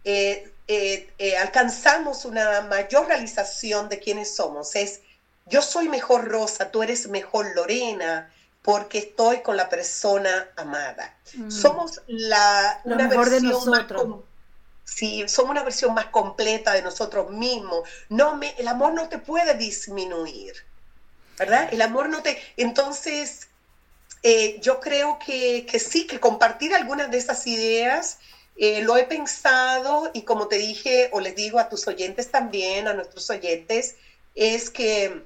eh, 0.04 0.52
eh, 0.68 1.14
eh, 1.18 1.38
alcanzamos 1.38 2.26
una 2.26 2.62
mayor 2.62 3.08
realización 3.08 3.90
de 3.90 4.00
quiénes 4.00 4.36
somos. 4.36 4.76
Es, 4.76 5.02
yo 5.46 5.62
soy 5.62 5.90
mejor 5.90 6.28
Rosa, 6.28 6.72
tú 6.72 6.84
eres 6.84 7.08
mejor 7.08 7.56
Lorena, 7.56 8.32
porque 8.62 8.98
estoy 8.98 9.42
con 9.42 9.58
la 9.58 9.70
persona 9.70 10.50
amada. 10.56 11.16
Mm. 11.36 11.52
Somos 11.52 12.02
la, 12.08 12.82
una 12.84 13.08
versión 13.08 13.44
de 13.44 13.50
nosotros. 13.50 14.08
Más 14.08 14.20
sí, 14.86 15.26
somos 15.28 15.52
una 15.52 15.64
versión 15.64 15.94
más 15.94 16.08
completa 16.08 16.74
de 16.74 16.82
nosotros 16.82 17.30
mismos. 17.30 17.88
No 18.10 18.36
me, 18.36 18.56
el 18.58 18.68
amor 18.68 18.94
no 18.94 19.10
te 19.10 19.18
puede 19.18 19.56
disminuir, 19.56 20.54
¿verdad? 21.38 21.68
El 21.72 21.82
amor 21.82 22.08
no 22.10 22.22
te... 22.22 22.42
Entonces, 22.56 23.50
eh, 24.24 24.60
yo 24.62 24.80
creo 24.80 25.20
que, 25.20 25.66
que, 25.70 25.80
sí, 25.80 26.08
que 26.08 26.20
compartir 26.20 26.74
algunas 26.74 27.12
de 27.12 27.18
esas 27.18 27.46
ideas, 27.46 28.20
eh, 28.58 28.82
lo 28.82 28.98
he 28.98 29.04
pensado 29.06 30.12
y 30.14 30.24
como 30.24 30.48
te 30.48 30.58
dije, 30.58 31.10
o 31.12 31.20
les 31.20 31.36
digo 31.36 31.60
a 31.60 31.70
tus 31.70 31.88
oyentes 31.88 32.32
también, 32.32 32.88
a 32.88 32.94
nuestros 32.94 33.30
oyentes, 33.30 33.96
es 34.34 34.70
que 34.70 35.24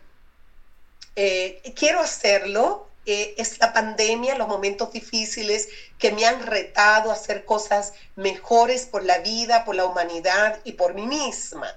eh, 1.15 1.61
quiero 1.75 1.99
hacerlo. 1.99 2.88
es 3.05 3.59
la 3.59 3.73
pandemia, 3.73 4.36
los 4.36 4.47
momentos 4.47 4.91
difíciles 4.91 5.67
que 5.97 6.11
me 6.11 6.25
han 6.25 6.45
retado 6.45 7.09
a 7.09 7.13
hacer 7.13 7.43
cosas 7.43 7.93
mejores 8.15 8.86
por 8.86 9.03
la 9.03 9.17
vida, 9.19 9.65
por 9.65 9.75
la 9.75 9.86
humanidad 9.86 10.59
y 10.63 10.73
por 10.73 10.93
mí 10.93 11.07
misma, 11.07 11.75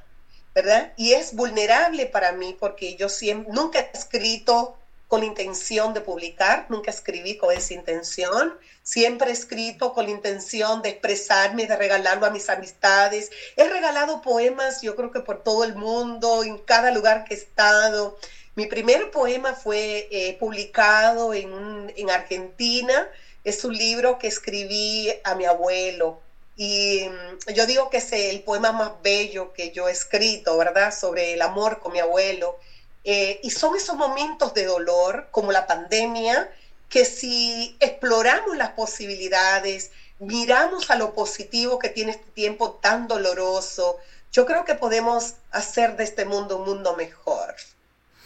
¿verdad? 0.55 0.93
Y 0.97 1.13
es 1.13 1.35
vulnerable 1.35 2.05
para 2.07 2.33
mí 2.33 2.55
porque 2.59 2.97
yo 2.97 3.09
siempre, 3.09 3.53
nunca 3.53 3.79
he 3.79 3.91
escrito 3.95 4.77
con 5.13 5.21
la 5.21 5.27
intención 5.27 5.93
de 5.93 6.01
publicar, 6.01 6.65
nunca 6.71 6.91
escribí 6.91 7.37
con 7.37 7.55
esa 7.55 7.75
intención, 7.75 8.55
siempre 8.83 9.29
he 9.29 9.33
escrito 9.35 9.93
con 9.93 10.07
la 10.07 10.11
intención 10.11 10.81
de 10.81 10.89
expresarme, 10.89 11.67
de 11.67 11.77
regalarlo 11.77 12.25
a 12.25 12.31
mis 12.31 12.49
amistades. 12.49 13.31
He 13.57 13.69
regalado 13.69 14.23
poemas, 14.23 14.81
yo 14.81 14.97
creo 14.97 15.11
que 15.11 15.21
por 15.21 15.43
todo 15.43 15.65
el 15.65 15.75
mundo, 15.75 16.43
en 16.45 16.57
cada 16.57 16.91
lugar 16.91 17.25
que 17.25 17.35
he 17.35 17.37
estado. 17.37 18.17
Mi 18.55 18.65
primer 18.65 19.11
poema 19.11 19.53
fue 19.53 20.09
eh, 20.11 20.39
publicado 20.41 21.35
en, 21.35 21.93
en 21.95 22.09
Argentina, 22.09 23.07
es 23.45 23.67
un 23.67 23.75
libro 23.77 24.19
que 24.19 24.29
escribí 24.29 25.13
a 25.25 25.35
mi 25.35 25.45
abuelo. 25.45 26.21
Y 26.57 27.07
mm, 27.07 27.53
yo 27.53 27.67
digo 27.67 27.91
que 27.91 27.99
es 27.99 28.11
el 28.15 28.41
poema 28.41 28.73
más 28.73 28.93
bello 29.03 29.53
que 29.53 29.73
yo 29.73 29.89
he 29.89 29.93
escrito, 29.93 30.57
¿verdad? 30.57 30.91
Sobre 30.99 31.35
el 31.35 31.43
amor 31.43 31.81
con 31.81 31.93
mi 31.93 31.99
abuelo. 31.99 32.57
Eh, 33.05 33.41
y 33.43 33.51
son 33.51 33.77
esos 33.77 33.97
momentos 33.97 34.55
de 34.55 34.67
dolor, 34.67 35.29
como 35.31 35.53
la 35.53 35.67
pandemia, 35.67 36.51
que 36.89 37.05
si 37.05 37.77
exploramos 37.81 38.57
las 38.57 38.71
posibilidades, 38.71 39.91
miramos 40.19 40.91
a 40.91 40.97
lo 40.97 41.15
positivo 41.15 41.79
que 41.79 41.89
tiene 41.89 42.13
este 42.13 42.31
tiempo 42.31 42.73
tan 42.73 43.09
doloroso, 43.09 43.99
yo 44.31 44.47
creo 44.47 44.65
que 44.65 44.75
podemos 44.75 45.35
hacer 45.51 45.97
de 45.97 46.05
este 46.05 46.25
mundo 46.25 46.59
un 46.59 46.65
mundo 46.65 46.97
mejor, 46.97 47.55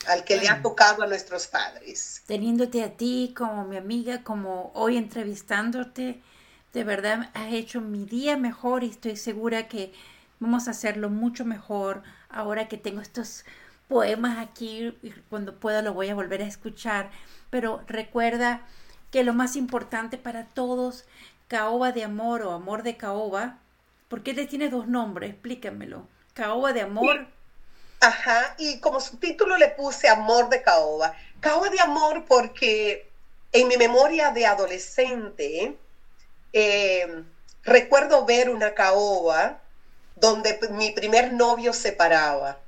al 0.06 0.24
que 0.24 0.36
le 0.36 0.48
ha 0.48 0.62
tocado 0.62 1.02
a 1.02 1.06
nuestros 1.06 1.46
padres. 1.46 2.22
Teniéndote 2.26 2.84
a 2.84 2.90
ti 2.90 3.34
como 3.36 3.64
mi 3.64 3.76
amiga, 3.76 4.22
como 4.22 4.70
hoy 4.74 4.96
entrevistándote, 4.96 6.20
de 6.72 6.84
verdad 6.84 7.30
has 7.34 7.52
hecho 7.52 7.80
mi 7.80 8.04
día 8.04 8.36
mejor 8.36 8.84
y 8.84 8.90
estoy 8.90 9.16
segura 9.16 9.66
que 9.66 9.92
vamos 10.38 10.68
a 10.68 10.72
hacerlo 10.72 11.08
mucho 11.08 11.44
mejor 11.44 12.02
ahora 12.28 12.68
que 12.68 12.76
tengo 12.76 13.00
estos 13.00 13.44
poemas 13.88 14.38
aquí 14.38 14.96
cuando 15.30 15.58
pueda 15.58 15.82
lo 15.82 15.94
voy 15.94 16.08
a 16.08 16.14
volver 16.14 16.42
a 16.42 16.46
escuchar, 16.46 17.10
pero 17.50 17.82
recuerda 17.86 18.66
que 19.10 19.24
lo 19.24 19.32
más 19.32 19.56
importante 19.56 20.18
para 20.18 20.46
todos, 20.46 21.04
caoba 21.48 21.92
de 21.92 22.04
amor 22.04 22.42
o 22.42 22.52
amor 22.52 22.82
de 22.82 22.96
caoba, 22.96 23.58
¿por 24.08 24.22
qué 24.22 24.34
le 24.34 24.46
tiene 24.46 24.68
dos 24.68 24.88
nombres? 24.88 25.30
Explícamelo. 25.30 26.08
Caoba 26.34 26.72
de 26.72 26.82
amor. 26.82 27.26
Ajá, 28.00 28.54
y 28.58 28.78
como 28.80 29.00
subtítulo 29.00 29.56
le 29.56 29.68
puse 29.68 30.08
amor 30.08 30.50
de 30.50 30.60
caoba. 30.62 31.14
Caoba 31.40 31.70
de 31.70 31.80
amor 31.80 32.24
porque 32.28 33.10
en 33.52 33.68
mi 33.68 33.76
memoria 33.76 34.32
de 34.32 34.46
adolescente 34.46 35.78
eh, 36.52 37.24
recuerdo 37.62 38.26
ver 38.26 38.50
una 38.50 38.74
caoba 38.74 39.60
donde 40.16 40.58
mi 40.72 40.90
primer 40.90 41.32
novio 41.32 41.72
se 41.72 41.92
paraba 41.92 42.58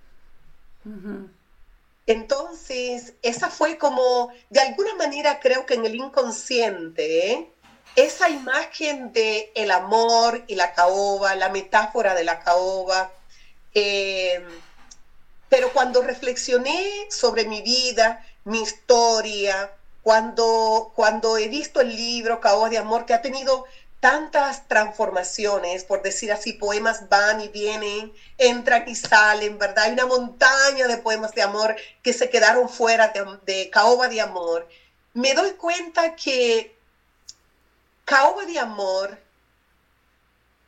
entonces, 2.07 3.15
esa 3.23 3.51
fue 3.51 3.77
como, 3.77 4.31
de 4.51 4.61
alguna 4.61 4.95
manera 4.95 5.41
creo 5.41 5.67
que 5.67 5.75
en 5.75 5.85
el 5.85 5.95
inconsciente, 5.95 7.33
¿eh? 7.33 7.51
esa 7.97 8.29
imagen 8.31 9.13
de 9.13 9.51
el 9.55 9.71
amor 9.71 10.45
y 10.47 10.55
la 10.55 10.73
caoba, 10.73 11.35
la 11.35 11.49
metáfora 11.49 12.15
de 12.15 12.25
la 12.25 12.41
caoba, 12.41 13.13
eh, 13.75 14.43
pero 15.49 15.73
cuando 15.73 16.03
reflexioné 16.03 17.07
sobre 17.11 17.45
mi 17.45 17.63
vida, 17.63 18.25
mi 18.45 18.63
historia, 18.63 19.71
cuando, 20.03 20.93
cuando 20.95 21.37
he 21.37 21.49
visto 21.49 21.81
el 21.81 21.95
libro 21.95 22.41
Caoba 22.41 22.69
de 22.71 22.79
Amor, 22.79 23.05
que 23.05 23.15
ha 23.15 23.21
tenido 23.21 23.65
tantas 24.01 24.67
transformaciones, 24.69 25.85
por 25.85 26.03
decir 26.03 26.31
así, 26.31 26.53
poemas 26.53 27.09
van 27.09 27.41
y 27.41 27.49
vienen, 27.49 28.13
entran 28.37 28.89
y 28.89 28.95
salen, 28.95 29.59
¿verdad? 29.59 29.85
Hay 29.85 29.93
una 29.93 30.07
montaña 30.07 30.87
de 30.87 30.99
poemas 30.99 31.35
de 31.35 31.43
amor 31.43 31.75
que 32.03 32.13
se 32.13 32.29
quedaron 32.29 32.69
fuera 32.69 33.13
de, 33.45 33.71
Caoba 33.71 34.09
de 34.09 34.21
Amor. 34.21 34.69
Me 35.15 35.35
doy 35.35 35.53
cuenta 35.53 36.15
que 36.15 36.73
Caoba 38.05 38.45
de 38.45 38.59
Amor 38.59 39.19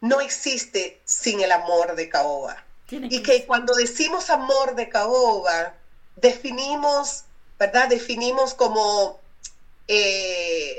no 0.01 0.20
existe 0.20 1.01
sin 1.05 1.41
el 1.41 1.53
amor 1.53 1.95
de 1.95 2.09
Caoba. 2.09 2.64
Y 2.91 3.22
que 3.22 3.47
cuando 3.47 3.74
decimos 3.74 4.31
amor 4.31 4.74
de 4.74 4.89
Caoba, 4.89 5.74
definimos, 6.16 7.22
¿verdad? 7.57 7.89
Definimos 7.89 8.55
como 8.55 9.20
eh, 9.87 10.70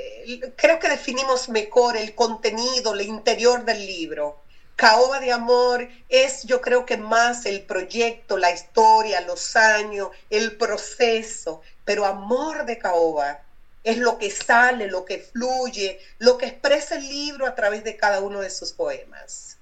creo 0.56 0.78
que 0.78 0.88
definimos 0.88 1.48
mejor 1.48 1.96
el 1.96 2.14
contenido, 2.14 2.94
el 2.94 3.02
interior 3.02 3.64
del 3.64 3.86
libro. 3.86 4.42
Caoba 4.76 5.20
de 5.20 5.32
Amor 5.32 5.88
es, 6.08 6.44
yo 6.44 6.60
creo 6.60 6.86
que 6.86 6.96
más 6.96 7.46
el 7.46 7.62
proyecto, 7.62 8.36
la 8.36 8.50
historia, 8.50 9.20
los 9.20 9.54
años, 9.54 10.08
el 10.30 10.56
proceso, 10.56 11.60
pero 11.84 12.04
Amor 12.04 12.64
de 12.64 12.78
Caoba 12.78 13.42
es 13.84 13.98
lo 13.98 14.18
que 14.18 14.30
sale, 14.30 14.86
lo 14.86 15.04
que 15.04 15.18
fluye, 15.18 15.98
lo 16.18 16.38
que 16.38 16.46
expresa 16.46 16.96
el 16.96 17.08
libro 17.08 17.46
a 17.46 17.54
través 17.54 17.84
de 17.84 17.96
cada 17.96 18.20
uno 18.20 18.40
de 18.40 18.50
sus 18.50 18.72
poemas. 18.72 19.58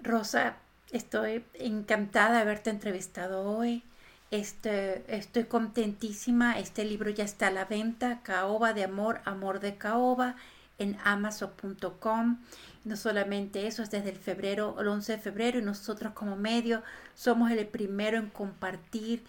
Rosa, 0.00 0.56
estoy 0.90 1.44
encantada 1.54 2.36
de 2.36 2.40
haberte 2.40 2.70
entrevistado 2.70 3.42
hoy. 3.42 3.82
Este, 4.30 5.04
estoy 5.08 5.44
contentísima. 5.44 6.58
Este 6.58 6.84
libro 6.84 7.10
ya 7.10 7.24
está 7.24 7.48
a 7.48 7.50
la 7.50 7.64
venta. 7.64 8.20
Caoba 8.22 8.72
de 8.72 8.84
Amor, 8.84 9.20
Amor 9.24 9.60
de 9.60 9.76
Caoba 9.76 10.36
en 10.78 10.96
amazon.com. 11.04 12.38
No 12.84 12.96
solamente 12.96 13.66
eso, 13.66 13.82
es 13.82 13.90
desde 13.90 14.10
el 14.10 14.16
febrero, 14.16 14.76
el 14.80 14.88
11 14.88 15.12
de 15.12 15.18
febrero 15.18 15.58
y 15.58 15.62
nosotros 15.62 16.12
como 16.12 16.36
medio 16.36 16.82
somos 17.14 17.50
el 17.50 17.66
primero 17.66 18.18
en 18.18 18.30
compartir 18.30 19.24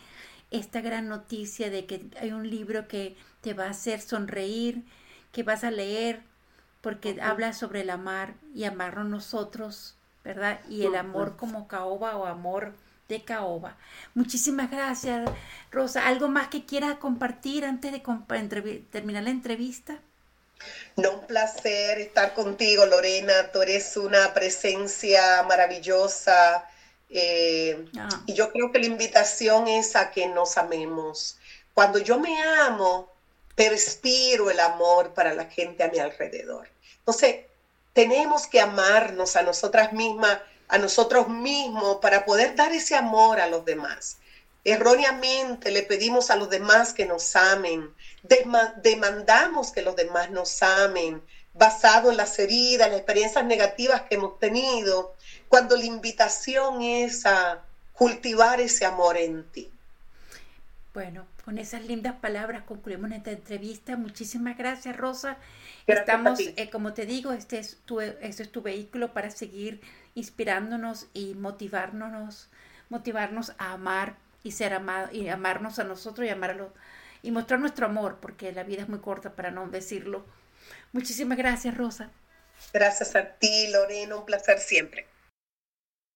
esta 0.51 0.81
gran 0.81 1.09
noticia 1.09 1.69
de 1.69 1.85
que 1.85 2.09
hay 2.19 2.31
un 2.31 2.49
libro 2.49 2.87
que 2.87 3.17
te 3.41 3.53
va 3.53 3.65
a 3.65 3.71
hacer 3.71 4.01
sonreír, 4.01 4.83
que 5.31 5.43
vas 5.43 5.63
a 5.63 5.71
leer 5.71 6.21
porque 6.81 7.19
habla 7.21 7.53
sobre 7.53 7.81
el 7.81 7.89
amar 7.89 8.35
y 8.53 8.63
amarnos 8.63 9.07
nosotros, 9.07 9.95
¿verdad? 10.23 10.61
Y 10.69 10.85
el 10.85 10.95
amor 10.95 11.35
como 11.35 11.67
caoba 11.67 12.15
o 12.15 12.25
amor 12.25 12.73
de 13.09 13.23
caoba. 13.23 13.75
Muchísimas 14.13 14.71
gracias, 14.71 15.29
Rosa. 15.71 16.07
¿Algo 16.07 16.29
más 16.29 16.47
que 16.47 16.65
quieras 16.65 16.97
compartir 16.99 17.65
antes 17.65 17.91
de 17.91 17.99
terminar 18.91 19.23
la 19.23 19.31
entrevista? 19.31 19.99
No, 20.95 21.11
un 21.11 21.27
placer 21.27 21.99
estar 21.99 22.33
contigo, 22.33 22.85
Lorena. 22.85 23.51
Tú 23.51 23.61
eres 23.61 23.97
una 23.97 24.33
presencia 24.33 25.43
maravillosa. 25.43 26.69
Eh, 27.09 27.85
ah. 27.97 28.09
Y 28.27 28.33
yo 28.33 28.51
creo 28.51 28.71
que 28.71 28.79
la 28.79 28.85
invitación 28.85 29.67
es 29.67 29.95
a 29.95 30.11
que 30.11 30.27
nos 30.27 30.57
amemos. 30.57 31.37
Cuando 31.73 31.97
yo 31.99 32.19
me 32.19 32.41
amo, 32.41 33.11
perspiro 33.55 34.51
el 34.51 34.59
amor 34.59 35.13
para 35.13 35.33
la 35.33 35.45
gente 35.45 35.83
a 35.83 35.89
mi 35.89 35.97
alrededor. 35.97 36.69
Entonces, 36.99 37.45
tenemos 37.93 38.45
que 38.47 38.61
amarnos 38.61 39.35
a 39.35 39.41
nosotras 39.41 39.93
mismas 39.93 40.39
a 40.69 40.77
nosotros 40.77 41.27
mismos 41.27 41.97
para 41.97 42.25
poder 42.25 42.55
dar 42.55 42.71
ese 42.71 42.95
amor 42.95 43.39
a 43.39 43.47
los 43.47 43.65
demás. 43.65 44.17
Erróneamente 44.63 45.71
le 45.71 45.83
pedimos 45.83 46.29
a 46.29 46.35
los 46.35 46.49
demás 46.49 46.93
que 46.93 47.05
nos 47.05 47.35
amen, 47.35 47.93
demandamos 48.83 49.71
que 49.71 49.81
los 49.81 49.95
demás 49.95 50.29
nos 50.29 50.61
amen, 50.61 51.21
basado 51.53 52.11
en 52.11 52.17
las 52.17 52.37
heridas, 52.37 52.89
las 52.89 52.97
experiencias 52.97 53.45
negativas 53.45 54.03
que 54.03 54.15
hemos 54.15 54.37
tenido, 54.37 55.15
cuando 55.47 55.75
la 55.75 55.85
invitación 55.85 56.83
es 56.83 57.25
a 57.25 57.61
cultivar 57.93 58.61
ese 58.61 58.85
amor 58.85 59.17
en 59.17 59.43
ti. 59.51 59.69
Bueno, 60.93 61.25
con 61.45 61.57
esas 61.57 61.85
lindas 61.85 62.15
palabras 62.15 62.63
concluimos 62.63 63.11
esta 63.11 63.31
entrevista. 63.31 63.95
Muchísimas 63.95 64.57
gracias, 64.57 64.95
Rosa. 64.95 65.37
Estamos, 65.87 66.39
eh, 66.39 66.69
como 66.69 66.93
te 66.93 67.05
digo, 67.05 67.31
este 67.31 67.57
es, 67.59 67.77
tu, 67.85 68.01
este 68.01 68.43
es 68.43 68.51
tu 68.51 68.61
vehículo 68.61 69.13
para 69.13 69.31
seguir 69.31 69.81
inspirándonos 70.15 71.07
y 71.13 71.35
motivándonos, 71.35 72.49
motivarnos 72.89 73.53
a 73.57 73.73
amar 73.73 74.15
y 74.43 74.51
ser 74.51 74.73
amado 74.73 75.11
y 75.11 75.27
amarnos 75.29 75.79
a 75.79 75.83
nosotros 75.83 76.25
y 76.27 76.29
amar 76.29 76.69
y 77.21 77.31
mostrar 77.31 77.59
nuestro 77.59 77.85
amor, 77.85 78.17
porque 78.21 78.51
la 78.51 78.63
vida 78.63 78.83
es 78.83 78.89
muy 78.89 78.99
corta 78.99 79.31
para 79.31 79.51
no 79.51 79.67
decirlo. 79.67 80.25
Muchísimas 80.93 81.37
gracias, 81.37 81.75
Rosa. 81.75 82.09
Gracias 82.73 83.15
a 83.15 83.25
ti, 83.25 83.67
Lorena, 83.71 84.15
un 84.15 84.25
placer 84.25 84.59
siempre. 84.59 85.08